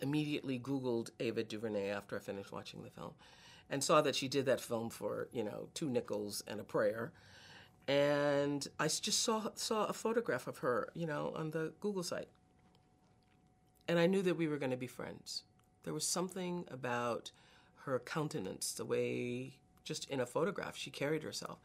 immediately 0.00 0.58
Googled 0.58 1.10
Ava 1.20 1.42
DuVernay 1.42 1.88
after 1.88 2.16
I 2.16 2.20
finished 2.20 2.52
watching 2.52 2.82
the 2.82 2.90
film 2.90 3.12
and 3.70 3.82
saw 3.82 4.00
that 4.02 4.16
she 4.16 4.28
did 4.28 4.46
that 4.46 4.60
film 4.60 4.90
for, 4.90 5.28
you 5.32 5.42
know, 5.44 5.68
two 5.74 5.88
nickels 5.88 6.42
and 6.46 6.60
a 6.60 6.64
prayer. 6.64 7.12
And 7.86 8.66
I 8.78 8.84
just 8.88 9.22
saw, 9.22 9.48
saw 9.54 9.86
a 9.86 9.92
photograph 9.92 10.46
of 10.46 10.58
her, 10.58 10.90
you 10.94 11.06
know, 11.06 11.32
on 11.34 11.50
the 11.50 11.72
Google 11.80 12.02
site. 12.02 12.28
And 13.86 13.98
I 13.98 14.06
knew 14.06 14.22
that 14.22 14.36
we 14.36 14.48
were 14.48 14.58
going 14.58 14.70
to 14.70 14.76
be 14.76 14.86
friends. 14.86 15.44
There 15.88 15.94
was 15.94 16.06
something 16.06 16.66
about 16.70 17.30
her 17.86 17.98
countenance, 17.98 18.74
the 18.74 18.84
way 18.84 19.54
just 19.84 20.04
in 20.10 20.20
a 20.20 20.26
photograph 20.26 20.76
she 20.76 20.90
carried 20.90 21.22
herself. 21.22 21.60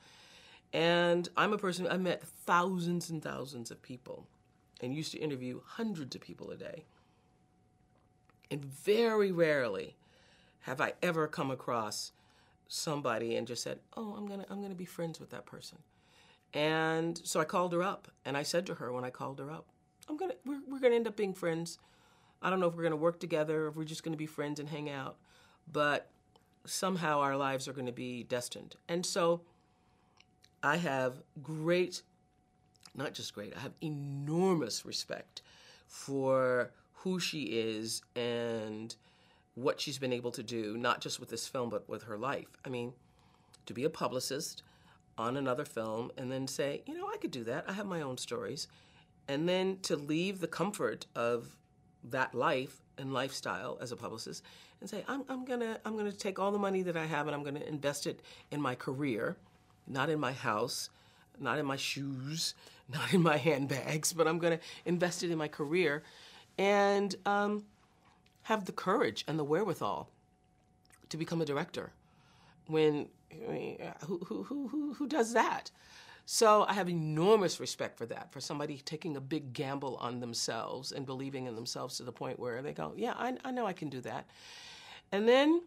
And 0.72 1.28
I'm 1.36 1.52
a 1.52 1.58
person, 1.58 1.90
I 1.90 1.98
met 1.98 2.24
thousands 2.24 3.10
and 3.10 3.22
thousands 3.22 3.70
of 3.70 3.82
people 3.82 4.26
and 4.80 4.96
used 4.96 5.12
to 5.12 5.18
interview 5.18 5.60
hundreds 5.66 6.16
of 6.16 6.22
people 6.22 6.52
a 6.52 6.56
day. 6.56 6.86
And 8.50 8.64
very 8.64 9.34
rarely 9.34 9.98
have 10.62 10.80
I 10.80 10.94
ever 11.02 11.28
come 11.28 11.52
across 11.52 12.14
somebody 12.70 13.36
and 13.36 13.46
just 13.46 13.62
said, 13.62 13.82
"Oh, 13.98 14.16
I'm 14.16 14.26
gonna 14.26 14.46
I'm 14.50 14.62
gonna 14.62 14.74
be 14.74 14.86
friends 14.86 15.20
with 15.20 15.32
that 15.32 15.46
person." 15.46 15.80
And 16.54 17.20
so 17.26 17.42
I 17.42 17.44
called 17.44 17.74
her 17.74 17.84
up 17.84 18.08
and 18.24 18.38
I 18.38 18.44
said 18.44 18.66
to 18.68 18.76
her 18.76 18.94
when 18.94 19.04
I 19.04 19.10
called 19.10 19.40
her 19.40 19.52
up, 19.52 19.66
"I'm 20.08 20.16
gonna 20.16 20.36
we're, 20.46 20.62
we're 20.66 20.80
gonna 20.80 20.96
end 20.96 21.08
up 21.08 21.18
being 21.18 21.34
friends. 21.34 21.78
I 22.44 22.50
don't 22.50 22.60
know 22.60 22.68
if 22.68 22.76
we're 22.76 22.84
gonna 22.84 22.96
work 22.96 23.20
together, 23.20 23.68
if 23.68 23.76
we're 23.76 23.86
just 23.86 24.04
gonna 24.04 24.18
be 24.18 24.28
friends 24.28 24.60
and 24.60 24.70
hang 24.70 24.90
out, 24.90 25.18
but 25.72 26.12
somehow 26.66 27.20
our 27.20 27.36
lives 27.36 27.68
are 27.68 27.74
gonna 27.74 27.92
be 27.92 28.24
destined." 28.24 28.76
And 28.88 29.06
so 29.06 29.42
I 30.62 30.78
have 30.78 31.24
great, 31.42 32.04
not 32.94 33.14
just 33.14 33.34
great, 33.34 33.56
I 33.56 33.60
have 33.60 33.74
enormous 33.82 34.86
respect 34.86 35.42
for 35.88 36.72
who 36.94 37.20
she 37.20 37.44
is 37.44 38.02
and 38.16 38.96
what 39.56 39.80
she's 39.80 40.00
been 40.00 40.14
able 40.14 40.32
to 40.32 40.44
do, 40.44 40.78
not 40.78 41.02
just 41.02 41.20
with 41.20 41.30
this 41.30 41.48
film, 41.48 41.70
but 41.70 41.88
with 41.88 42.04
her 42.04 42.18
life. 42.18 42.58
I 42.66 42.70
mean, 42.70 42.94
to 43.66 43.74
be 43.74 43.84
a 43.84 43.90
publicist 43.90 44.64
on 45.18 45.38
another 45.38 45.66
film 45.66 46.12
and 46.18 46.32
then 46.32 46.48
say, 46.48 46.82
you 46.88 46.94
know, 46.94 47.08
I 47.08 47.18
could 47.18 47.32
do 47.32 47.44
that. 47.44 47.70
I 47.70 47.74
have 47.74 47.86
my 47.86 48.02
own 48.02 48.18
stories. 48.18 48.68
And 49.28 49.48
then 49.48 49.80
to 49.82 49.96
leave 49.96 50.40
the 50.40 50.48
comfort 50.48 51.06
of 51.16 51.58
that 52.10 52.34
life 52.34 52.82
and 52.98 53.14
lifestyle 53.14 53.78
as 53.82 53.92
a 53.92 53.96
publicist 53.96 54.44
and 54.80 54.90
say, 54.90 55.04
I'm, 55.08 55.24
I'm 55.30 55.46
gonna 55.46 55.80
I'm 55.86 55.96
gonna 55.98 56.12
take 56.12 56.40
all 56.40 56.52
the 56.52 56.60
money 56.60 56.82
that 56.84 56.98
I 56.98 57.06
have 57.06 57.28
and 57.28 57.36
I'm 57.36 57.44
gonna 57.44 57.62
invest 57.62 58.06
it 58.08 58.20
in 58.52 58.62
my 58.62 58.76
career, 58.76 59.38
not 59.88 60.10
in 60.10 60.20
my 60.20 60.34
house, 60.34 60.90
not 61.40 61.58
in 61.58 61.66
my 61.66 61.78
shoes, 61.78 62.54
not 62.94 63.14
in 63.14 63.22
my 63.22 63.38
handbags, 63.38 64.14
but 64.14 64.28
I'm 64.28 64.40
gonna 64.40 64.60
invest 64.86 65.24
it 65.24 65.32
in 65.32 65.38
my 65.38 65.48
career 65.48 66.04
and 66.58 67.16
um, 67.26 67.64
have 68.44 68.66
the 68.66 68.72
courage 68.72 69.24
and 69.28 69.40
the 69.40 69.44
wherewithal 69.44 70.10
to 71.10 71.18
become 71.18 71.42
a 71.42 71.46
director. 71.46 71.92
When 72.68 73.08
I 73.32 73.52
mean, 73.52 73.78
who, 74.06 74.20
who, 74.26 74.44
who, 74.44 74.94
who 74.94 75.08
does 75.08 75.34
that? 75.34 75.72
So 76.26 76.66
I 76.68 76.74
have 76.74 76.90
enormous 76.90 77.60
respect 77.60 77.98
for 77.98 78.06
that, 78.06 78.32
for 78.32 78.40
somebody 78.40 78.78
taking 78.78 79.18
a 79.18 79.22
big 79.22 79.54
gamble 79.54 79.98
on 79.98 80.20
themselves 80.20 80.92
and 80.92 81.06
believing 81.06 81.48
in 81.48 81.56
themselves 81.56 81.98
to 81.98 82.04
the 82.04 82.14
point 82.14 82.40
where 82.40 82.62
they 82.62 82.74
go, 82.74 82.94
yeah, 82.96 83.14
I, 83.18 83.36
I 83.44 83.52
know 83.52 83.66
I 83.66 83.74
can 83.74 83.90
do 83.90 84.00
that. 84.02 84.28
And 85.12 85.28
then 85.28 85.62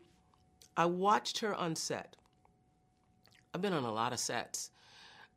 I 0.77 0.87
watched 0.87 1.39
her 1.41 1.55
on 1.55 1.77
set. 1.77 2.17
I've 3.55 3.63
been 3.63 3.75
on 3.75 3.85
a 3.85 3.93
lot 3.93 4.13
of 4.13 4.19
sets. 4.19 4.71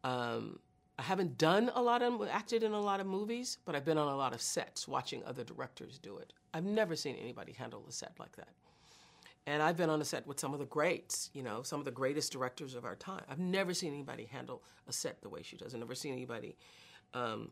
Um, 0.03 0.59
I 0.97 1.01
haven't 1.01 1.37
done 1.37 1.71
a 1.75 1.81
lot 1.81 2.01
of, 2.01 2.27
acted 2.29 2.63
in 2.63 2.71
a 2.71 2.81
lot 2.81 2.99
of 2.99 3.07
movies, 3.07 3.57
but 3.65 3.75
I've 3.75 3.85
been 3.85 3.97
on 3.97 4.11
a 4.11 4.15
lot 4.17 4.33
of 4.33 4.41
sets 4.41 4.87
watching 4.87 5.23
other 5.25 5.43
directors 5.43 5.97
do 5.97 6.17
it. 6.17 6.33
I've 6.53 6.65
never 6.65 6.95
seen 6.95 7.15
anybody 7.15 7.53
handle 7.53 7.85
a 7.87 7.91
set 7.91 8.13
like 8.19 8.35
that. 8.37 8.49
And 9.47 9.63
I've 9.63 9.77
been 9.77 9.89
on 9.89 10.01
a 10.01 10.05
set 10.05 10.27
with 10.27 10.39
some 10.39 10.53
of 10.53 10.59
the 10.59 10.65
greats, 10.65 11.29
you 11.33 11.41
know, 11.41 11.63
some 11.63 11.79
of 11.79 11.85
the 11.85 11.91
greatest 11.91 12.31
directors 12.31 12.75
of 12.75 12.85
our 12.85 12.95
time. 12.95 13.23
I've 13.29 13.39
never 13.39 13.73
seen 13.73 13.93
anybody 13.93 14.25
handle 14.25 14.61
a 14.87 14.93
set 14.93 15.21
the 15.21 15.29
way 15.29 15.41
she 15.41 15.57
does. 15.57 15.73
I've 15.73 15.79
never 15.79 15.95
seen 15.95 16.13
anybody 16.13 16.55
um, 17.13 17.51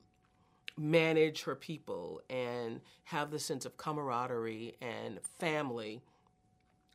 manage 0.77 1.43
her 1.43 1.55
people 1.55 2.21
and 2.29 2.81
have 3.05 3.31
the 3.31 3.39
sense 3.39 3.65
of 3.65 3.77
camaraderie 3.77 4.75
and 4.81 5.19
family 5.39 6.01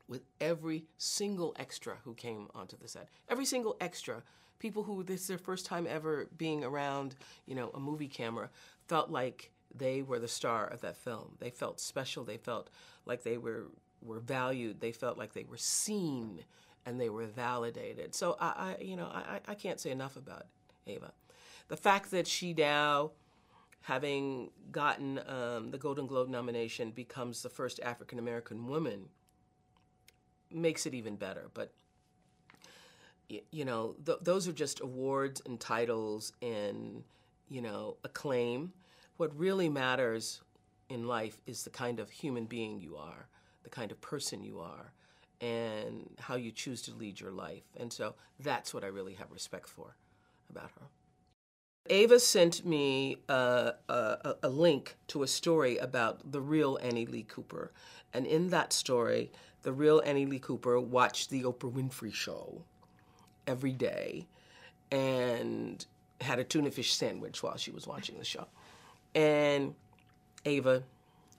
with 0.09 0.22
every 0.40 0.85
single 0.98 1.55
extra 1.59 1.96
who 2.05 2.14
came 2.14 2.48
onto 2.55 2.76
the 2.76 2.87
set. 2.87 3.09
Every 3.28 3.44
single 3.44 3.76
extra, 3.81 4.22
people 4.59 4.83
who 4.85 5.02
this 5.02 5.22
is 5.22 5.26
their 5.26 5.38
first 5.38 5.66
time 5.66 5.87
ever 5.88 6.28
being 6.37 6.62
around, 6.62 7.16
you 7.46 7.55
know, 7.55 7.70
a 7.74 7.81
movie 7.81 8.09
camera, 8.09 8.50
felt 8.87 9.11
like 9.11 9.50
they 9.74 10.02
were 10.02 10.18
the 10.18 10.28
star 10.28 10.66
of 10.66 10.83
that 10.83 10.96
film. 10.96 11.37
They 11.40 11.50
felt 11.50 11.81
special. 11.81 12.24
They 12.24 12.37
felt 12.37 12.68
like 13.07 13.22
they 13.22 13.38
were 13.38 13.68
were 14.03 14.21
valued. 14.21 14.81
They 14.81 14.93
felt 14.93 15.19
like 15.19 15.33
they 15.33 15.45
were 15.45 15.57
seen 15.57 16.45
and 16.85 17.01
they 17.01 17.09
were 17.09 17.27
validated. 17.27 18.15
So 18.15 18.37
I, 18.41 18.77
I 18.79 18.83
you 18.83 18.97
know, 18.97 19.07
I, 19.07 19.41
I 19.47 19.55
can't 19.55 19.81
say 19.81 19.91
enough 19.91 20.17
about 20.17 20.47
Ava. 20.87 21.12
The 21.69 21.77
fact 21.77 22.11
that 22.11 22.27
she 22.27 22.55
now, 22.55 23.12
having 23.83 24.51
gotten 24.71 25.21
um, 25.27 25.71
the 25.71 25.79
Golden 25.79 26.07
Globe 26.07 26.29
nomination, 26.29 26.91
becomes 26.91 27.43
the 27.43 27.49
first 27.49 27.81
African 27.83 28.19
American 28.19 28.67
woman 28.67 29.09
makes 30.51 30.87
it 30.87 30.95
even 30.95 31.17
better. 31.17 31.51
But 31.55 31.73
you 33.51 33.65
know, 33.65 33.97
th- 34.05 34.19
those 34.23 34.47
are 34.47 34.53
just 34.53 34.81
awards 34.81 35.41
and 35.47 35.59
titles 35.59 36.33
and 36.43 37.05
you 37.49 37.62
know 37.62 37.97
acclaim. 38.05 38.73
What 39.17 39.37
really 39.38 39.69
matters 39.69 40.41
in 40.88 41.07
life 41.07 41.41
is 41.47 41.62
the 41.62 41.71
kind 41.71 42.01
of 42.01 42.11
human 42.11 42.45
being 42.47 42.81
you 42.81 42.97
are, 42.97 43.29
the 43.62 43.70
kind 43.70 43.90
of 43.90 44.01
person 44.01 44.42
you 44.42 44.61
are, 44.61 44.92
and 45.40 46.09
how 46.20 46.37
you 46.37 46.53
choose 46.53 46.83
to 46.83 46.94
lead 46.94 47.20
your 47.20 47.33
life. 47.33 47.64
And 47.79 47.92
so 47.92 48.14
that's 48.38 48.72
what 48.72 48.85
I 48.85 48.88
really 48.88 49.14
have 49.14 49.31
respect 49.31 49.68
for 49.68 49.96
about 50.51 50.70
her. 50.79 50.87
Ava 51.90 52.20
sent 52.20 52.64
me 52.64 53.16
uh, 53.29 53.72
a, 53.88 53.92
a, 53.92 54.35
a, 54.44 54.48
link 54.48 54.96
to 55.09 55.25
a 55.25 55.27
story 55.27 55.79
about 55.79 56.31
the 56.31 56.40
real 56.40 56.79
Annie 56.81 57.07
Lee 57.07 57.25
Cooper. 57.25 57.72
And 58.14 58.25
in 58.25 58.51
that 58.51 58.72
story, 58.72 59.33
the 59.62 59.72
real 59.72 60.01
Annie 60.05 60.27
Lee 60.27 60.38
Cooper 60.38 60.79
watched 60.79 61.31
the 61.31 61.42
Oprah 61.42 61.72
Winfrey 61.72 62.14
Show 62.14 62.62
every 63.48 63.72
day 63.72 64.29
and 64.92 65.85
had 66.20 66.38
a 66.38 66.44
tuna 66.44 66.70
fish 66.70 66.94
sandwich 66.94 67.42
while 67.42 67.57
she 67.57 67.72
was 67.72 67.87
watching 67.87 68.18
the 68.18 68.25
show. 68.25 68.46
And 69.14 69.75
Ava, 70.44 70.85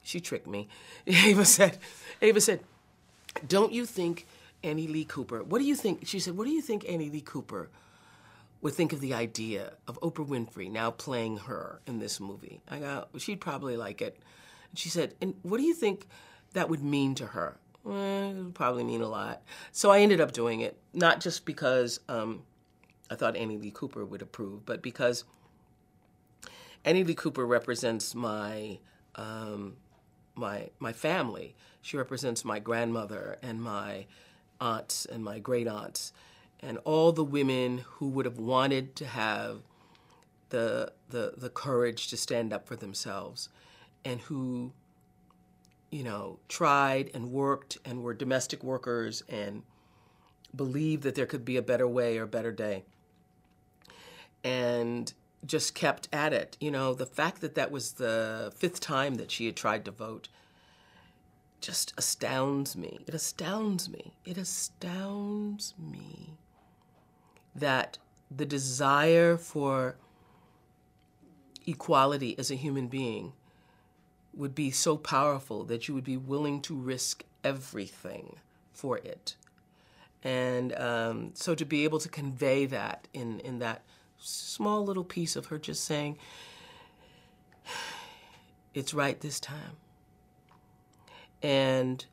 she 0.04 0.20
tricked 0.20 0.48
me. 0.48 0.68
Ava 1.08 1.46
said, 1.46 1.78
Ava 2.22 2.42
said, 2.42 2.60
don't 3.48 3.72
you 3.72 3.86
think 3.86 4.28
Annie 4.64 4.88
Lee 4.88 5.06
Cooper, 5.06 5.44
what 5.44 5.60
do 5.60 5.66
you 5.66 5.76
think? 5.76 6.06
She 6.06 6.20
said, 6.20 6.38
what 6.38 6.46
do 6.46 6.52
you 6.52 6.62
think 6.62 6.88
Annie 6.88 7.10
Lee 7.10 7.22
Cooper 7.22 7.70
would 8.62 8.74
think 8.74 8.94
of 8.94 9.02
the 9.02 9.14
idea 9.14 9.74
of 9.88 10.00
Oprah 10.02 10.28
Winfrey 10.28 10.72
now 10.72 10.92
playing 10.92 11.38
her 11.38 11.82
in 11.88 12.00
this 12.00 12.20
movie? 12.20 12.62
I 12.70 12.80
go, 12.80 13.08
she'd 13.18 13.42
probably 13.42 13.76
like 13.76 14.02
it. 14.02 14.20
She 14.76 14.90
said, 14.90 15.16
and 15.22 15.36
what 15.42 15.58
do 15.58 15.64
you 15.64 15.74
think 15.74 16.08
that 16.54 16.70
would 16.70 16.84
mean 16.84 17.16
to 17.16 17.28
her? 17.28 17.58
Eh, 17.86 17.90
it 17.90 18.36
would 18.36 18.56
probably 18.56 18.84
mean 18.84 19.02
a 19.02 19.08
lot. 19.08 19.42
So 19.72 19.90
I 19.92 20.00
ended 20.00 20.22
up 20.22 20.32
doing 20.32 20.62
it, 20.62 20.78
not 20.94 21.20
just 21.20 21.46
because 21.46 22.00
um, 22.08 22.44
I 23.10 23.16
thought 23.16 23.36
Annie 23.36 23.58
Lee 23.58 23.72
Cooper 23.72 24.06
would 24.06 24.22
approve, 24.22 24.66
but 24.66 24.82
because 24.82 25.26
Annie 26.86 27.04
Lee 27.04 27.16
Cooper 27.16 27.46
represents 27.46 28.16
my 28.16 28.80
um, 29.16 29.76
my 30.36 30.70
my 30.80 30.94
family. 30.94 31.56
She 31.82 31.98
represents 31.98 32.46
my 32.46 32.60
grandmother 32.60 33.38
and 33.42 33.62
my 33.62 34.06
aunts 34.60 35.06
and 35.06 35.24
my 35.24 35.40
great 35.40 35.68
aunts 35.68 36.14
and 36.64 36.78
all 36.86 37.12
the 37.12 37.24
women 37.24 37.80
who 37.80 38.08
would 38.08 38.26
have 38.26 38.40
wanted 38.40 38.96
to 38.96 39.06
have 39.06 39.60
the 40.50 40.92
the 41.10 41.34
the 41.38 41.50
courage 41.50 42.08
to 42.08 42.18
stand 42.18 42.54
up 42.54 42.66
for 42.68 42.76
themselves 42.76 43.50
and 44.06 44.22
who 44.22 44.72
you 45.90 46.04
know 46.04 46.40
tried 46.48 47.12
and 47.14 47.32
worked 47.32 47.78
and 47.84 48.02
were 48.02 48.14
domestic 48.14 48.64
workers 48.64 49.24
and 49.28 49.64
believed 50.56 51.04
that 51.04 51.16
there 51.16 51.26
could 51.26 51.44
be 51.44 51.58
a 51.58 51.62
better 51.62 51.88
way 51.88 52.18
or 52.18 52.24
a 52.24 52.28
better 52.28 52.52
day 52.52 52.84
and 54.44 55.14
just 55.46 55.76
kept 55.76 56.08
at 56.12 56.34
it. 56.34 56.58
You 56.60 56.72
know, 56.72 56.94
the 56.94 57.06
fact 57.06 57.42
that 57.42 57.56
that 57.56 57.72
was 57.72 57.94
the 57.94 58.52
fifth 58.56 58.80
time 58.80 59.16
that 59.16 59.32
she 59.32 59.46
had 59.46 59.56
tried 59.56 59.86
to 59.86 59.92
vote 59.92 60.30
just 61.62 61.94
astounds 61.98 62.76
me. 62.76 63.00
It 63.08 63.14
astounds 63.14 63.90
me. 63.90 64.14
It 64.26 64.38
astounds 64.38 65.74
me 65.80 66.38
that 67.56 67.98
the 68.36 68.46
desire 68.46 69.38
for 69.38 69.96
equality 71.66 72.38
as 72.38 72.52
a 72.52 72.56
human 72.56 72.88
being 72.88 73.34
would 74.36 74.56
be 74.56 74.72
so 74.72 74.98
powerful 74.98 75.64
that 75.66 75.88
you 75.88 75.94
would 75.94 76.04
be 76.04 76.18
willing 76.18 76.62
to 76.62 76.76
risk 76.76 77.24
everything 77.44 78.38
for 78.74 78.98
it. 78.98 79.36
And 80.24 80.74
um, 80.76 81.32
so 81.34 81.54
to 81.54 81.66
be 81.66 81.84
able 81.84 82.00
to 82.00 82.10
convey 82.10 82.66
that 82.66 83.08
in, 83.14 83.40
in 83.42 83.60
that 83.60 83.84
small 84.24 84.86
little 84.86 85.04
piece 85.04 85.36
of 85.36 85.48
her 85.48 85.60
just 85.60 85.84
saying, 85.84 86.18
it's 88.74 88.94
right 88.94 89.20
this 89.20 89.40
time. 89.40 89.78
And 91.42 92.06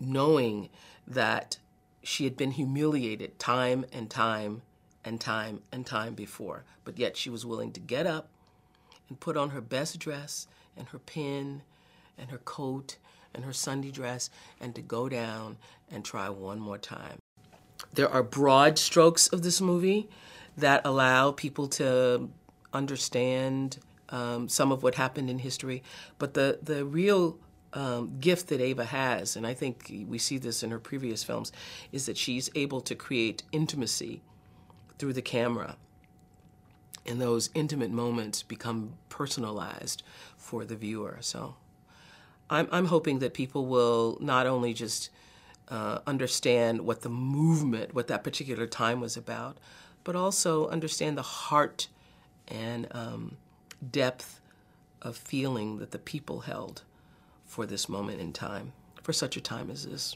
knowing 0.00 0.68
that 1.06 1.58
she 2.02 2.24
had 2.24 2.36
been 2.36 2.50
humiliated 2.52 3.38
time 3.38 3.84
and 3.92 4.10
time 4.10 4.62
and 5.04 5.20
time 5.20 5.62
and 5.72 5.86
time 5.86 6.14
before, 6.14 6.64
but 6.84 6.98
yet 6.98 7.16
she 7.16 7.30
was 7.30 7.46
willing 7.46 7.72
to 7.72 7.80
get 7.80 8.06
up 8.06 8.28
and 9.08 9.20
put 9.20 9.36
on 9.36 9.50
her 9.50 9.60
best 9.60 9.98
dress 9.98 10.48
and 10.76 10.88
her 10.88 10.98
pin 10.98 11.62
and 12.18 12.30
her 12.30 12.38
coat 12.38 12.96
and 13.32 13.44
her 13.44 13.52
Sunday 13.52 13.90
dress 13.90 14.30
and 14.60 14.74
to 14.74 14.82
go 14.82 15.08
down 15.08 15.56
and 15.90 16.04
try 16.04 16.28
one 16.28 16.58
more 16.58 16.78
time. 16.78 17.18
There 17.94 18.10
are 18.10 18.22
broad 18.22 18.78
strokes 18.78 19.28
of 19.28 19.42
this 19.42 19.60
movie 19.60 20.08
that 20.56 20.82
allow 20.84 21.32
people 21.32 21.68
to 21.68 22.28
understand 22.72 23.78
um, 24.08 24.48
some 24.48 24.72
of 24.72 24.82
what 24.82 24.94
happened 24.94 25.28
in 25.30 25.38
history, 25.38 25.82
but 26.18 26.34
the, 26.34 26.58
the 26.62 26.84
real 26.84 27.38
um, 27.72 28.16
gift 28.20 28.48
that 28.48 28.60
Ava 28.60 28.84
has, 28.84 29.36
and 29.36 29.46
I 29.46 29.54
think 29.54 29.92
we 30.08 30.18
see 30.18 30.38
this 30.38 30.62
in 30.62 30.70
her 30.70 30.78
previous 30.78 31.22
films, 31.24 31.52
is 31.92 32.06
that 32.06 32.16
she's 32.16 32.48
able 32.54 32.80
to 32.82 32.94
create 32.94 33.42
intimacy 33.52 34.22
through 34.98 35.12
the 35.12 35.22
camera. 35.22 35.76
And 37.04 37.20
those 37.20 37.50
intimate 37.54 37.90
moments 37.90 38.42
become 38.42 38.94
personalized 39.08 40.02
for 40.36 40.64
the 40.64 40.74
viewer. 40.74 41.18
So 41.20 41.56
I'm, 42.50 42.68
I'm 42.72 42.86
hoping 42.86 43.18
that 43.20 43.34
people 43.34 43.66
will 43.66 44.18
not 44.20 44.46
only 44.46 44.72
just 44.72 45.10
uh, 45.68 45.98
understand 46.06 46.80
what 46.80 47.02
the 47.02 47.08
movement, 47.08 47.94
what 47.94 48.06
that 48.08 48.24
particular 48.24 48.66
time 48.66 49.00
was 49.00 49.16
about, 49.16 49.58
but 50.06 50.14
also 50.14 50.68
understand 50.68 51.18
the 51.18 51.22
heart 51.22 51.88
and 52.46 52.86
um, 52.92 53.36
depth 53.90 54.40
of 55.02 55.16
feeling 55.16 55.78
that 55.78 55.90
the 55.90 55.98
people 55.98 56.42
held 56.42 56.82
for 57.44 57.66
this 57.66 57.88
moment 57.88 58.20
in 58.20 58.32
time, 58.32 58.72
for 59.02 59.12
such 59.12 59.36
a 59.36 59.40
time 59.40 59.68
as 59.68 59.84
this. 59.84 60.14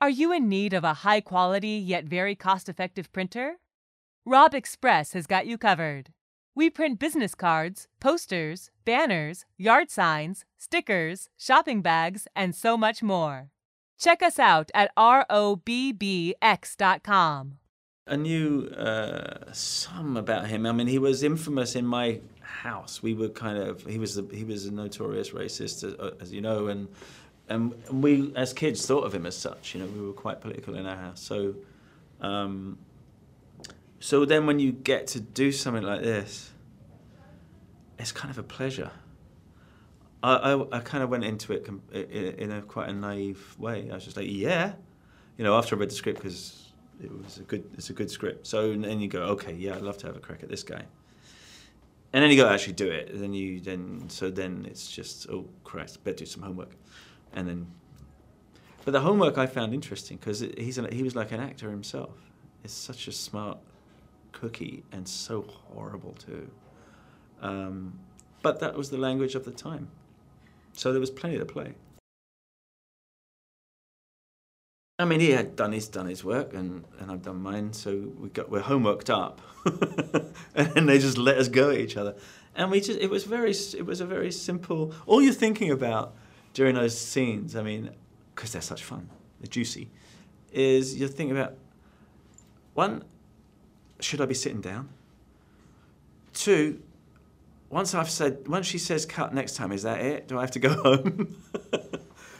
Are 0.00 0.08
you 0.08 0.32
in 0.32 0.48
need 0.48 0.72
of 0.72 0.84
a 0.84 0.94
high 1.04 1.20
quality 1.20 1.76
yet 1.76 2.06
very 2.06 2.34
cost 2.34 2.70
effective 2.70 3.12
printer? 3.12 3.56
Rob 4.24 4.54
Express 4.54 5.12
has 5.12 5.26
got 5.26 5.46
you 5.46 5.58
covered. 5.58 6.08
We 6.54 6.70
print 6.70 6.98
business 6.98 7.34
cards, 7.34 7.88
posters, 8.00 8.70
banners, 8.86 9.44
yard 9.58 9.90
signs, 9.90 10.46
stickers, 10.56 11.28
shopping 11.36 11.82
bags, 11.82 12.26
and 12.34 12.54
so 12.54 12.78
much 12.78 13.02
more. 13.02 13.50
Check 13.98 14.22
us 14.22 14.38
out 14.38 14.70
at 14.74 14.96
robbx.com. 14.96 15.90
I 18.06 18.16
knew 18.16 18.66
uh, 18.66 19.52
some 19.52 20.16
about 20.16 20.48
him. 20.48 20.66
I 20.66 20.72
mean, 20.72 20.86
he 20.86 20.98
was 20.98 21.22
infamous 21.22 21.76
in 21.76 21.86
my 21.86 22.20
house. 22.40 23.02
We 23.02 23.14
were 23.14 23.28
kind 23.28 23.58
of 23.58 23.82
he 23.86 23.98
was 23.98 24.18
a, 24.18 24.24
he 24.32 24.44
was 24.44 24.66
a 24.66 24.72
notorious 24.72 25.30
racist, 25.30 25.84
as, 25.84 25.94
as 26.20 26.32
you 26.32 26.40
know, 26.40 26.66
and 26.68 26.88
and 27.48 27.74
we 27.90 28.32
as 28.36 28.52
kids 28.52 28.86
thought 28.86 29.04
of 29.04 29.14
him 29.14 29.26
as 29.26 29.36
such. 29.36 29.74
You 29.74 29.80
know, 29.80 29.86
we 29.86 30.06
were 30.06 30.12
quite 30.12 30.40
political 30.40 30.74
in 30.76 30.86
our 30.86 30.96
house. 30.96 31.20
So, 31.20 31.54
um, 32.20 32.78
so 34.00 34.24
then 34.24 34.46
when 34.46 34.58
you 34.58 34.72
get 34.72 35.06
to 35.08 35.20
do 35.20 35.52
something 35.52 35.82
like 35.82 36.02
this, 36.02 36.52
it's 37.98 38.12
kind 38.12 38.30
of 38.30 38.38
a 38.38 38.42
pleasure. 38.42 38.90
I, 40.22 40.34
I, 40.34 40.78
I 40.78 40.80
kind 40.80 41.02
of 41.02 41.10
went 41.10 41.24
into 41.24 41.52
it 41.52 41.66
in 41.92 42.50
a 42.50 42.62
quite 42.62 42.88
a 42.88 42.92
naive 42.92 43.56
way. 43.58 43.88
I 43.90 43.94
was 43.94 44.04
just 44.04 44.16
like, 44.16 44.26
yeah, 44.28 44.72
you 45.38 45.44
know, 45.44 45.56
after 45.56 45.76
I 45.76 45.78
read 45.78 45.90
the 45.90 45.94
script 45.94 46.18
because 46.18 46.69
it 47.02 47.10
was 47.10 47.38
a 47.38 47.42
good 47.42 47.64
it's 47.74 47.90
a 47.90 47.92
good 47.92 48.10
script. 48.10 48.46
So 48.46 48.74
then 48.74 49.00
you 49.00 49.08
go, 49.08 49.22
okay, 49.22 49.54
yeah, 49.54 49.74
I'd 49.74 49.82
love 49.82 49.98
to 49.98 50.06
have 50.06 50.16
a 50.16 50.20
crack 50.20 50.42
at 50.42 50.48
this 50.48 50.62
guy. 50.62 50.84
And 52.12 52.22
then 52.24 52.30
you 52.30 52.36
go 52.36 52.48
actually 52.48 52.72
do 52.72 52.90
it. 52.90 53.10
And 53.10 53.22
then 53.22 53.34
you 53.34 53.60
then 53.60 54.04
so 54.08 54.30
then 54.30 54.66
it's 54.68 54.90
just 54.90 55.28
oh 55.30 55.46
Christ, 55.64 56.02
better 56.04 56.18
do 56.18 56.26
some 56.26 56.42
homework, 56.42 56.74
and 57.32 57.48
then. 57.48 57.66
But 58.84 58.92
the 58.92 59.00
homework 59.00 59.36
I 59.36 59.46
found 59.46 59.74
interesting 59.74 60.16
because 60.16 60.40
he's 60.40 60.78
an, 60.78 60.90
he 60.90 61.02
was 61.02 61.14
like 61.14 61.32
an 61.32 61.40
actor 61.40 61.70
himself. 61.70 62.16
It's 62.64 62.72
such 62.72 63.08
a 63.08 63.12
smart 63.12 63.58
cookie 64.32 64.84
and 64.92 65.06
so 65.06 65.42
horrible 65.42 66.14
too. 66.14 66.50
Um, 67.42 67.98
but 68.42 68.60
that 68.60 68.74
was 68.74 68.90
the 68.90 68.96
language 68.96 69.34
of 69.34 69.44
the 69.44 69.50
time, 69.50 69.88
so 70.72 70.92
there 70.92 71.00
was 71.00 71.10
plenty 71.10 71.38
to 71.38 71.44
play. 71.44 71.74
I 75.00 75.06
mean, 75.06 75.20
he 75.20 75.30
had 75.30 75.56
done 75.56 75.72
his 75.72 75.88
done 75.88 76.06
his 76.06 76.22
work, 76.22 76.52
and, 76.52 76.84
and 76.98 77.10
I've 77.10 77.22
done 77.22 77.42
mine. 77.42 77.72
So 77.72 78.12
we 78.18 78.28
got 78.28 78.50
we're 78.50 78.60
homeworked 78.60 79.08
up, 79.08 79.40
and 80.54 80.86
they 80.88 80.98
just 80.98 81.16
let 81.16 81.38
us 81.38 81.48
go 81.48 81.70
at 81.70 81.78
each 81.78 81.96
other, 81.96 82.14
and 82.54 82.70
we 82.70 82.80
just 82.82 83.00
it 83.00 83.08
was 83.08 83.24
very 83.24 83.52
it 83.52 83.86
was 83.86 84.02
a 84.02 84.06
very 84.06 84.30
simple. 84.30 84.94
All 85.06 85.22
you're 85.22 85.32
thinking 85.32 85.70
about 85.70 86.14
during 86.52 86.74
those 86.74 86.98
scenes, 86.98 87.56
I 87.56 87.62
mean, 87.62 87.90
because 88.34 88.52
they're 88.52 88.60
such 88.60 88.84
fun, 88.84 89.08
they're 89.40 89.48
juicy, 89.48 89.88
is 90.52 90.98
you're 90.98 91.08
thinking 91.08 91.36
about 91.36 91.54
one, 92.74 93.02
should 94.00 94.20
I 94.20 94.26
be 94.26 94.34
sitting 94.34 94.60
down? 94.60 94.90
Two, 96.34 96.82
once 97.70 97.94
I've 97.94 98.10
said 98.10 98.46
once 98.46 98.66
she 98.66 98.76
says 98.76 99.06
cut 99.06 99.32
next 99.32 99.56
time, 99.56 99.72
is 99.72 99.82
that 99.84 100.00
it? 100.00 100.28
Do 100.28 100.36
I 100.36 100.42
have 100.42 100.50
to 100.50 100.58
go 100.58 100.74
home? 100.82 101.36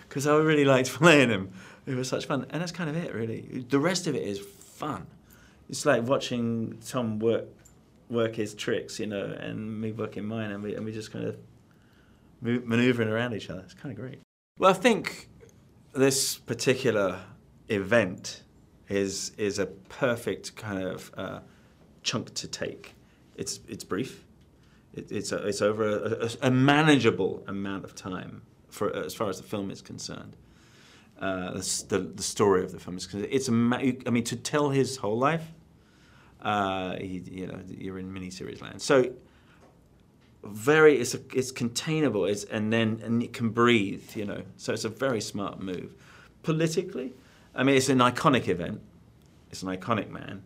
Because 0.09 0.27
I 0.27 0.37
really 0.37 0.67
liked 0.67 0.89
playing 0.93 1.31
him. 1.31 1.53
It 1.91 1.97
was 1.97 2.09
such 2.09 2.27
fun, 2.27 2.47
and 2.51 2.63
that's 2.63 2.71
kind 2.71 2.89
of 2.89 2.97
it, 2.97 3.13
really. 3.13 3.65
The 3.69 3.81
rest 3.81 4.07
of 4.07 4.15
it 4.15 4.23
is 4.23 4.39
fun. 4.39 5.09
It's 5.69 5.85
like 5.85 6.07
watching 6.07 6.79
Tom 6.87 7.19
work 7.19 7.47
work 8.09 8.37
his 8.37 8.55
tricks, 8.55 8.99
you 8.99 9.07
know, 9.07 9.25
and 9.25 9.81
me 9.81 9.93
working 9.93 10.25
mine, 10.25 10.53
and 10.53 10.63
we 10.63 10.75
and 10.77 10.85
we 10.85 10.93
just 10.93 11.11
kind 11.11 11.27
of 11.27 11.37
maneuvering 12.43 13.09
around 13.09 13.35
each 13.35 13.51
other. 13.51 13.61
It's 13.61 13.75
kind 13.75 13.93
of 13.93 13.99
great. 13.99 14.21
Well, 14.59 14.71
I 14.71 14.75
think 14.75 15.29
this 15.93 16.37
particular 16.39 17.21
event 17.69 18.43
is 18.89 19.33
is 19.37 19.59
a 19.59 19.67
perfect 19.67 20.55
kind 20.55 20.85
of 20.85 21.11
uh, 21.17 21.41
chunk 22.05 22.35
to 22.35 22.47
take. 22.47 22.95
It's 23.37 23.59
it's 23.67 23.83
brief. 23.83 24.25
It, 24.95 25.11
it's 25.11 25.33
a, 25.33 25.47
it's 25.47 25.63
over 25.63 25.89
a, 25.89 26.27
a, 26.27 26.49
a, 26.49 26.51
manageable 26.51 27.45
amount 27.47 27.85
of 27.85 27.95
time 27.95 28.43
for 28.69 28.95
as 28.95 29.15
far 29.15 29.29
as 29.29 29.37
the 29.37 29.45
film 29.45 29.71
is 29.71 29.81
concerned 29.81 30.37
uh, 31.21 31.53
the, 31.89 32.11
the 32.15 32.23
story 32.23 32.65
of 32.65 32.73
the 32.73 32.81
film. 32.81 32.97
Because 32.97 33.23
it's 33.23 33.49
a, 33.49 33.53
I 33.53 34.11
mean, 34.11 34.25
to 34.25 34.37
tell 34.37 34.71
his 34.71 34.97
whole 34.97 35.19
life, 35.19 35.45
uh, 36.43 36.97
he, 36.97 37.23
you 37.31 37.47
know, 37.47 37.61
you're 37.69 37.99
in 37.99 38.13
miniseries 38.13 38.63
land. 38.63 38.81
So 38.81 39.13
very, 40.43 40.99
it's 40.99 41.15
a, 41.15 41.21
it's 41.35 41.53
containable, 41.53 42.25
it's, 42.25 42.45
and 42.45 42.73
then 42.73 43.01
and 43.05 43.23
it 43.23 43.33
can 43.33 43.51
breathe, 43.51 44.17
you 44.17 44.25
know. 44.25 44.43
So 44.57 44.73
it's 44.73 44.85
a 44.85 44.89
very 44.89 45.21
smart 45.21 45.61
move. 45.61 45.95
Politically, 46.43 47.13
I 47.55 47.63
mean, 47.63 47.77
it's 47.77 47.91
an 47.91 47.99
iconic 47.99 48.49
event. 48.49 48.81
It's 49.51 49.63
an 49.63 49.69
iconic 49.69 50.09
man, 50.09 50.43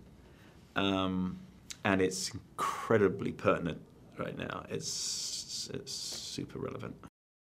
um, 0.75 1.39
and 1.85 2.01
it's 2.01 2.31
incredibly 2.31 3.31
pertinent 3.31 3.81
right 4.19 4.37
now. 4.37 4.65
It's 4.69 5.71
it's 5.73 5.93
super 5.93 6.59
relevant 6.59 6.97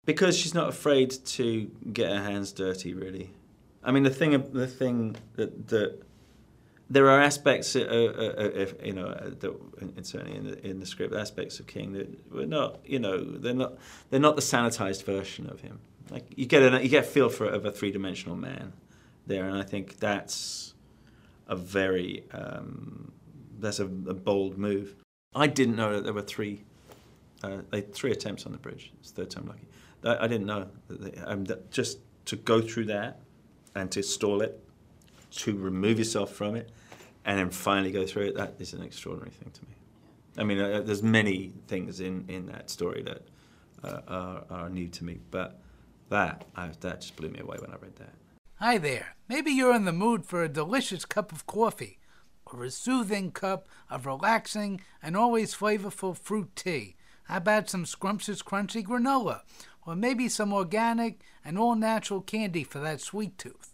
because 0.09 0.38
she's 0.38 0.55
not 0.55 0.71
afraid 0.71 1.11
to 1.11 1.71
get 1.92 2.11
her 2.11 2.23
hands 2.23 2.51
dirty. 2.51 2.94
Really, 2.94 3.31
I 3.85 3.92
mean 3.92 4.05
the 4.05 4.11
thing 4.11 4.31
the 4.53 4.66
thing 4.66 5.16
that 5.37 5.68
that 5.68 6.03
there 6.88 7.11
are 7.11 7.21
aspects, 7.21 7.77
uh, 7.77 7.81
uh, 7.81 8.62
uh, 8.62 8.66
you 8.83 8.94
know, 8.94 9.09
uh, 9.09 9.29
that, 9.40 10.07
certainly 10.07 10.35
in 10.38 10.47
the, 10.47 10.66
in 10.66 10.81
the 10.81 10.87
script, 10.87 11.14
aspects 11.14 11.61
of 11.61 11.66
King 11.66 11.92
that 11.92 12.33
were 12.33 12.47
not, 12.47 12.79
you 12.87 12.99
know, 12.99 13.23
they're 13.23 13.53
not 13.53 13.75
they're 14.09 14.18
not 14.18 14.37
the 14.37 14.42
sanitized 14.42 15.05
version 15.05 15.51
of 15.51 15.61
him. 15.61 15.81
Like 16.11 16.25
you 16.35 16.47
get 16.47 16.62
a 16.62 16.83
you 16.83 16.88
get 16.88 17.05
a 17.05 17.07
feel 17.07 17.29
for 17.29 17.44
of 17.47 17.66
a 17.66 17.71
three 17.71 17.90
dimensional 17.90 18.37
man 18.37 18.73
there, 19.27 19.44
and 19.47 19.59
I 19.59 19.62
think 19.62 19.99
that's 19.99 20.73
a 21.47 21.55
very 21.55 22.25
um, 22.33 23.12
that's 23.59 23.79
a, 23.79 23.85
a, 23.85 24.14
bold 24.14 24.57
move. 24.57 24.94
I 25.35 25.49
didn't 25.49 25.77
know 25.77 25.92
that 25.97 26.05
there 26.05 26.14
were 26.14 26.23
three 26.23 26.64
uh, 27.42 27.59
three 27.92 28.12
attempts 28.12 28.46
on 28.46 28.53
the 28.53 28.59
bridge. 28.59 28.92
It's 29.01 29.11
third 29.11 29.31
time 29.31 29.46
lucky. 29.46 29.68
I, 30.05 30.24
I 30.24 30.29
didn't 30.29 30.46
know. 30.46 30.68
Um, 31.24 31.44
that 31.44 31.70
just 31.70 31.98
to 32.27 32.37
go 32.37 32.61
through 32.61 32.87
that 32.87 33.20
and 33.74 33.90
to 33.92 34.03
stall 34.03 34.42
it, 34.42 34.62
to 35.31 35.57
remove 35.57 35.98
yourself 35.98 36.33
from 36.33 36.57
it, 36.57 36.70
and 37.24 37.38
then 37.38 37.51
finally 37.51 37.90
go 37.90 38.07
through 38.07 38.29
it, 38.29 38.37
that 38.37 38.55
is 38.59 38.72
an 38.72 38.83
extraordinary 38.83 39.31
thing 39.31 39.51
to 39.51 39.62
me. 39.62 39.74
I 40.38 40.44
mean, 40.44 40.59
uh, 40.59 40.83
there's 40.83 41.03
many 41.03 41.53
things 41.66 42.01
in, 42.01 42.24
in 42.29 42.46
that 42.46 42.70
story 42.70 43.03
that 43.03 43.22
uh, 43.85 44.01
are, 44.09 44.44
are 44.51 44.68
new 44.70 44.88
to 44.88 45.05
me, 45.05 45.18
but 45.31 45.59
that, 46.09 46.44
I, 46.57 46.70
that 46.81 47.01
just 47.01 47.16
blew 47.16 47.29
me 47.29 47.40
away 47.40 47.59
when 47.61 47.70
I 47.70 47.77
read 47.77 47.96
that. 47.96 48.14
Hi 48.57 48.79
there. 48.79 49.16
Maybe 49.29 49.51
you're 49.51 49.74
in 49.74 49.85
the 49.85 49.92
mood 49.92 50.24
for 50.24 50.42
a 50.42 50.48
delicious 50.48 51.05
cup 51.05 51.33
of 51.33 51.46
coffee 51.46 51.98
or 52.46 52.64
a 52.64 52.70
soothing 52.70 53.31
cup 53.31 53.68
of 53.90 54.07
relaxing 54.07 54.81
and 55.03 55.16
always 55.16 55.55
flavorful 55.55 56.16
fruit 56.16 56.57
tea. 56.57 56.96
How 57.29 57.37
about 57.37 57.71
some 57.71 57.87
scrumptious 57.87 58.43
crunchy 58.43 58.83
granola 58.83 59.43
or 59.88 59.97
maybe 59.97 60.29
some 60.29 60.53
organic 60.53 61.21
and 61.43 61.59
all 61.59 61.75
natural 61.75 62.21
candy 62.21 62.62
for 62.62 62.79
that 62.79 63.01
sweet 63.01 63.38
tooth. 63.38 63.73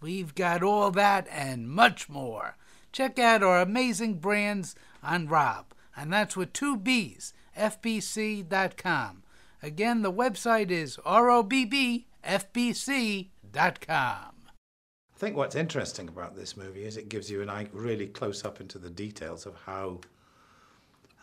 We've 0.00 0.32
got 0.32 0.62
all 0.62 0.92
that 0.92 1.26
and 1.28 1.68
much 1.68 2.08
more. 2.08 2.56
Check 2.92 3.18
out 3.18 3.42
our 3.42 3.60
amazing 3.60 4.20
brands 4.20 4.76
on 5.02 5.26
Rob, 5.26 5.74
and 5.96 6.12
that's 6.12 6.36
with 6.36 6.52
two 6.52 6.76
B's, 6.76 7.32
FBC.com. 7.58 9.24
Again, 9.60 10.02
the 10.02 10.12
website 10.12 10.70
is 10.70 10.98
ROBBFBC.com. 10.98 12.04
I 13.88 15.18
think 15.18 15.36
what's 15.36 15.56
interesting 15.56 16.06
about 16.08 16.36
this 16.36 16.56
movie 16.56 16.84
is 16.84 16.96
it 16.96 17.08
gives 17.08 17.28
you 17.28 17.42
an 17.42 17.50
eye 17.50 17.66
really 17.72 18.06
close 18.06 18.44
up 18.44 18.60
into 18.60 18.78
the 18.78 18.88
details 18.88 19.46
of 19.46 19.56
how 19.66 20.00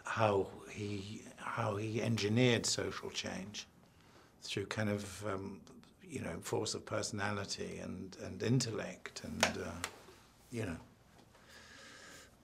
how 0.04 0.48
he 0.70 1.22
how 1.58 1.76
he 1.76 2.04
engineered 2.04 2.68
social 2.68 3.10
change 3.10 3.66
through 4.44 4.68
kind 4.68 4.90
of 4.92 5.26
um, 5.26 5.60
you 6.08 6.22
know 6.22 6.38
force 6.40 6.76
of 6.76 6.86
personality 6.86 7.80
and 7.84 8.16
and 8.24 8.44
intellect 8.44 9.22
and 9.24 9.44
uh, 9.44 9.88
you 10.52 10.64
know 10.64 10.78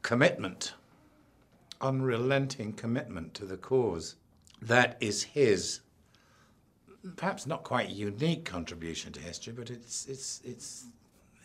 commitment, 0.01 0.73
unrelenting 1.79 2.73
commitment 2.73 3.35
to 3.35 3.45
the 3.45 3.55
cause. 3.55 4.15
That 4.63 4.97
is 4.99 5.21
his 5.21 5.81
perhaps 7.15 7.45
not 7.45 7.63
quite 7.63 7.89
unique 7.89 8.45
contribution 8.45 9.13
to 9.13 9.19
history, 9.19 9.53
but 9.53 9.69
it's 9.69 10.07
it's 10.07 10.41
it's 10.43 10.87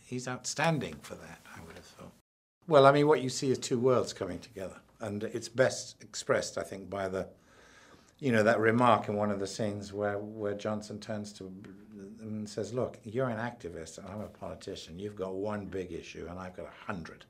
he's 0.06 0.26
outstanding 0.26 0.96
for 1.02 1.16
that. 1.16 1.40
I 1.54 1.60
would 1.66 1.76
have 1.76 1.84
thought. 1.84 2.12
Well, 2.66 2.86
I 2.86 2.92
mean, 2.92 3.06
what 3.06 3.20
you 3.20 3.28
see 3.28 3.50
is 3.50 3.58
two 3.58 3.78
worlds 3.78 4.14
coming 4.14 4.38
together, 4.38 4.76
and 5.00 5.24
it's 5.24 5.50
best 5.50 6.02
expressed, 6.02 6.56
I 6.56 6.62
think, 6.62 6.88
by 6.88 7.08
the, 7.08 7.26
you 8.20 8.32
know, 8.32 8.42
that 8.42 8.58
remark 8.58 9.08
in 9.08 9.14
one 9.14 9.30
of 9.30 9.38
the 9.38 9.46
scenes 9.46 9.92
where 9.92 10.18
where 10.18 10.54
Johnson 10.54 10.98
turns 10.98 11.32
to 11.34 11.52
and 12.20 12.48
says, 12.48 12.72
"Look, 12.72 12.98
you're 13.04 13.28
an 13.28 13.38
activist, 13.38 13.98
and 13.98 14.06
I'm 14.08 14.20
a 14.20 14.26
politician. 14.26 14.98
You've 14.98 15.16
got 15.16 15.34
one 15.34 15.66
big 15.66 15.92
issue, 15.92 16.26
and 16.28 16.38
I've 16.38 16.56
got 16.56 16.66
a 16.66 16.86
hundred. 16.86 17.24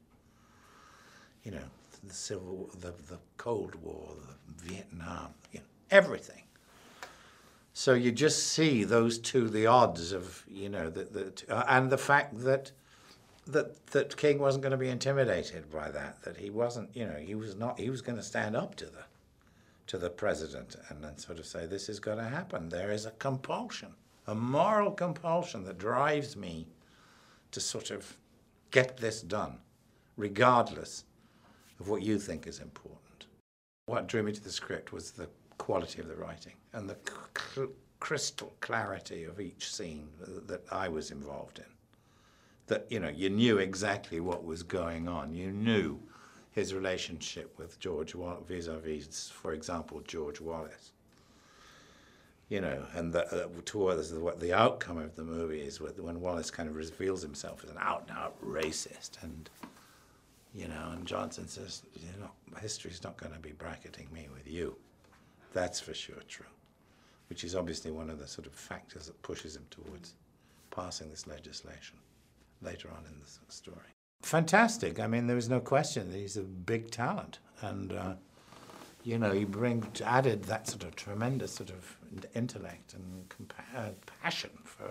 You 1.45 1.53
know, 1.53 1.65
the 2.07 2.15
civil, 2.15 2.71
the 2.81 2.95
the 3.09 3.19
Cold 3.37 3.75
War, 3.77 4.15
the 4.27 4.65
Vietnam, 4.65 5.35
you 5.53 5.61
know, 5.61 5.67
everything." 5.91 6.43
So 7.79 7.95
you 7.95 8.11
just 8.11 8.49
see 8.49 8.83
those 8.83 9.21
two, 9.21 9.49
the 9.49 9.69
odds 9.69 10.11
of, 10.11 10.43
you 10.51 10.69
know, 10.69 10.91
the, 10.91 11.05
the, 11.05 11.45
uh, 11.49 11.63
and 11.69 11.89
the 11.89 11.97
fact 11.97 12.37
that, 12.41 12.73
that, 13.47 13.87
that 13.93 14.17
King 14.17 14.41
wasn't 14.41 14.63
going 14.63 14.73
to 14.73 14.77
be 14.77 14.89
intimidated 14.89 15.71
by 15.71 15.89
that, 15.93 16.21
that 16.25 16.37
he 16.37 16.51
wasn't, 16.51 16.91
you 16.93 17.07
know, 17.07 17.15
he 17.15 17.37
was 17.37 17.55
not, 17.55 17.79
he 17.79 17.89
was 17.89 18.03
going 18.03 18.17
to 18.17 18.23
stand 18.25 18.57
up 18.57 18.75
to 18.75 18.87
the, 18.87 19.05
to 19.89 19.99
the 19.99 20.11
president 20.11 20.77
and 20.89 21.03
then 21.03 21.17
sort 21.19 21.39
of 21.39 21.47
say, 21.47 21.67
this 21.67 21.89
is 21.89 21.99
going 21.99 22.19
to 22.19 22.25
happen. 22.25 22.69
There 22.69 22.93
is 22.93 23.07
a 23.07 23.11
compulsion, 23.13 23.95
a 24.27 24.35
moral 24.35 24.93
compulsion 24.93 25.65
that 25.65 25.79
drives 25.79 26.37
me 26.37 26.69
to 27.51 27.61
sort 27.61 27.91
of 27.91 28.17
get 28.71 28.99
this 28.99 29.23
done, 29.23 29.59
regardless 30.17 31.05
of 31.81 31.89
what 31.89 32.03
you 32.03 32.19
think 32.19 32.47
is 32.47 32.61
important. 32.61 33.27
What 33.87 34.07
drew 34.07 34.23
me 34.23 34.33
to 34.33 34.45
the 34.45 34.53
script 34.53 34.93
was 34.93 35.11
the 35.11 35.31
quality 35.57 36.01
of 36.03 36.09
the 36.09 36.17
writing 36.17 36.55
and 36.75 36.89
the 36.89 36.99
cl- 37.55 37.73
crystal 37.99 38.53
clarity 38.61 39.25
of 39.25 39.41
each 39.41 39.73
scene 39.73 40.09
that 40.47 40.63
I 40.71 40.89
was 40.89 41.11
involved 41.11 41.61
in. 41.61 41.65
That, 42.67 42.87
you 42.91 43.01
know, 43.01 43.09
you 43.09 43.31
knew 43.31 43.57
exactly 43.57 44.21
what 44.21 44.45
was 44.45 44.63
going 44.63 45.09
on. 45.09 45.33
You 45.33 45.51
knew 45.51 45.99
his 46.59 46.75
relationship 46.75 47.57
with 47.57 47.79
George 47.79 48.15
vis-a-vis, 48.47 49.31
for 49.31 49.53
example, 49.53 50.01
George 50.07 50.41
Wallace. 50.41 50.93
You 52.49 52.61
know, 52.63 52.85
and 52.95 53.13
the, 53.13 53.45
uh, 53.45 53.49
towards 53.65 54.13
what 54.13 54.41
the 54.41 54.55
outcome 54.55 54.99
of 54.99 55.15
the 55.15 55.23
movie 55.23 55.61
is 55.61 55.81
when 55.81 56.21
Wallace 56.21 56.51
kind 56.51 56.69
of 56.69 56.77
reveals 56.77 57.23
himself 57.23 57.63
as 57.63 57.71
an 57.71 57.77
out-and-out 57.79 58.43
racist, 58.43 59.23
and 59.23 59.51
you 60.55 60.67
know, 60.67 60.93
and 60.93 61.07
Johnson 61.07 61.47
says, 61.47 61.83
you 61.95 62.09
know, 62.19 62.31
history's 62.59 63.05
not 63.05 63.19
going 63.19 63.35
to 63.35 63.39
be 63.39 63.53
bracketing 63.53 64.09
me 64.13 64.29
with 64.35 64.51
you. 64.51 64.77
That's 65.53 65.79
for 65.79 65.93
sure 65.93 66.23
true, 66.27 66.47
which 67.29 67.45
is 67.45 67.55
obviously 67.55 67.91
one 67.91 68.09
of 68.09 68.19
the 68.19 68.27
sort 68.27 68.47
of 68.47 68.55
factors 68.55 69.07
that 69.07 69.23
pushes 69.23 69.55
him 69.55 69.67
towards 69.71 70.15
passing 70.71 71.11
this 71.11 71.27
legislation 71.27 71.99
later 72.63 72.89
on 72.91 73.05
in 73.05 73.21
the 73.21 73.53
story. 73.53 73.98
Fantastic. 74.23 75.01
I 75.01 75.07
mean, 75.07 75.27
there 75.27 75.37
was 75.37 75.49
no 75.49 75.61
question 75.61 76.11
that 76.11 76.19
he's 76.19 76.37
a 76.37 76.43
big 76.43 76.91
talent. 76.91 77.39
And, 77.61 77.93
uh, 77.93 78.15
you 79.05 79.19
know, 79.19 79.33
he 79.33 79.45
bring, 79.45 79.87
added 80.05 80.45
that 80.45 80.69
sort 80.69 80.85
of 80.85 80.97
tremendous 80.97 81.53
sort 81.53 81.71
of 81.71 81.97
intellect 82.35 82.95
and 82.95 83.51
uh, 83.77 83.91
passion 84.23 84.51
for, 84.65 84.91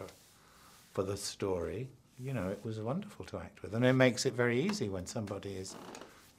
for 0.93 1.03
the 1.03 1.17
story. 1.17 1.87
You 2.19 2.33
know, 2.33 2.47
it 2.47 2.59
was 2.63 2.79
wonderful 2.79 3.25
to 3.25 3.37
act 3.37 3.61
with. 3.61 3.75
And 3.75 3.85
it 3.85 3.93
makes 3.93 4.25
it 4.25 4.33
very 4.33 4.59
easy 4.59 4.89
when 4.89 5.05
somebody 5.05 5.53
is, 5.53 5.75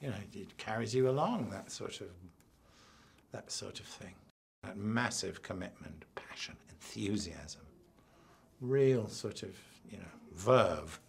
you 0.01 0.09
know, 0.09 0.15
it 0.33 0.57
carries 0.57 0.93
you 0.93 1.09
along, 1.09 1.49
that 1.51 1.71
sort 1.71 2.01
of 2.01 2.07
that 3.31 3.51
sort 3.51 3.79
of 3.79 3.85
thing. 3.85 4.15
That 4.63 4.77
massive 4.77 5.41
commitment, 5.41 6.03
passion, 6.15 6.55
enthusiasm, 6.69 7.61
real 8.59 9.07
sort 9.07 9.43
of, 9.43 9.51
you 9.89 9.97
know, 9.97 10.03
verve 10.35 10.99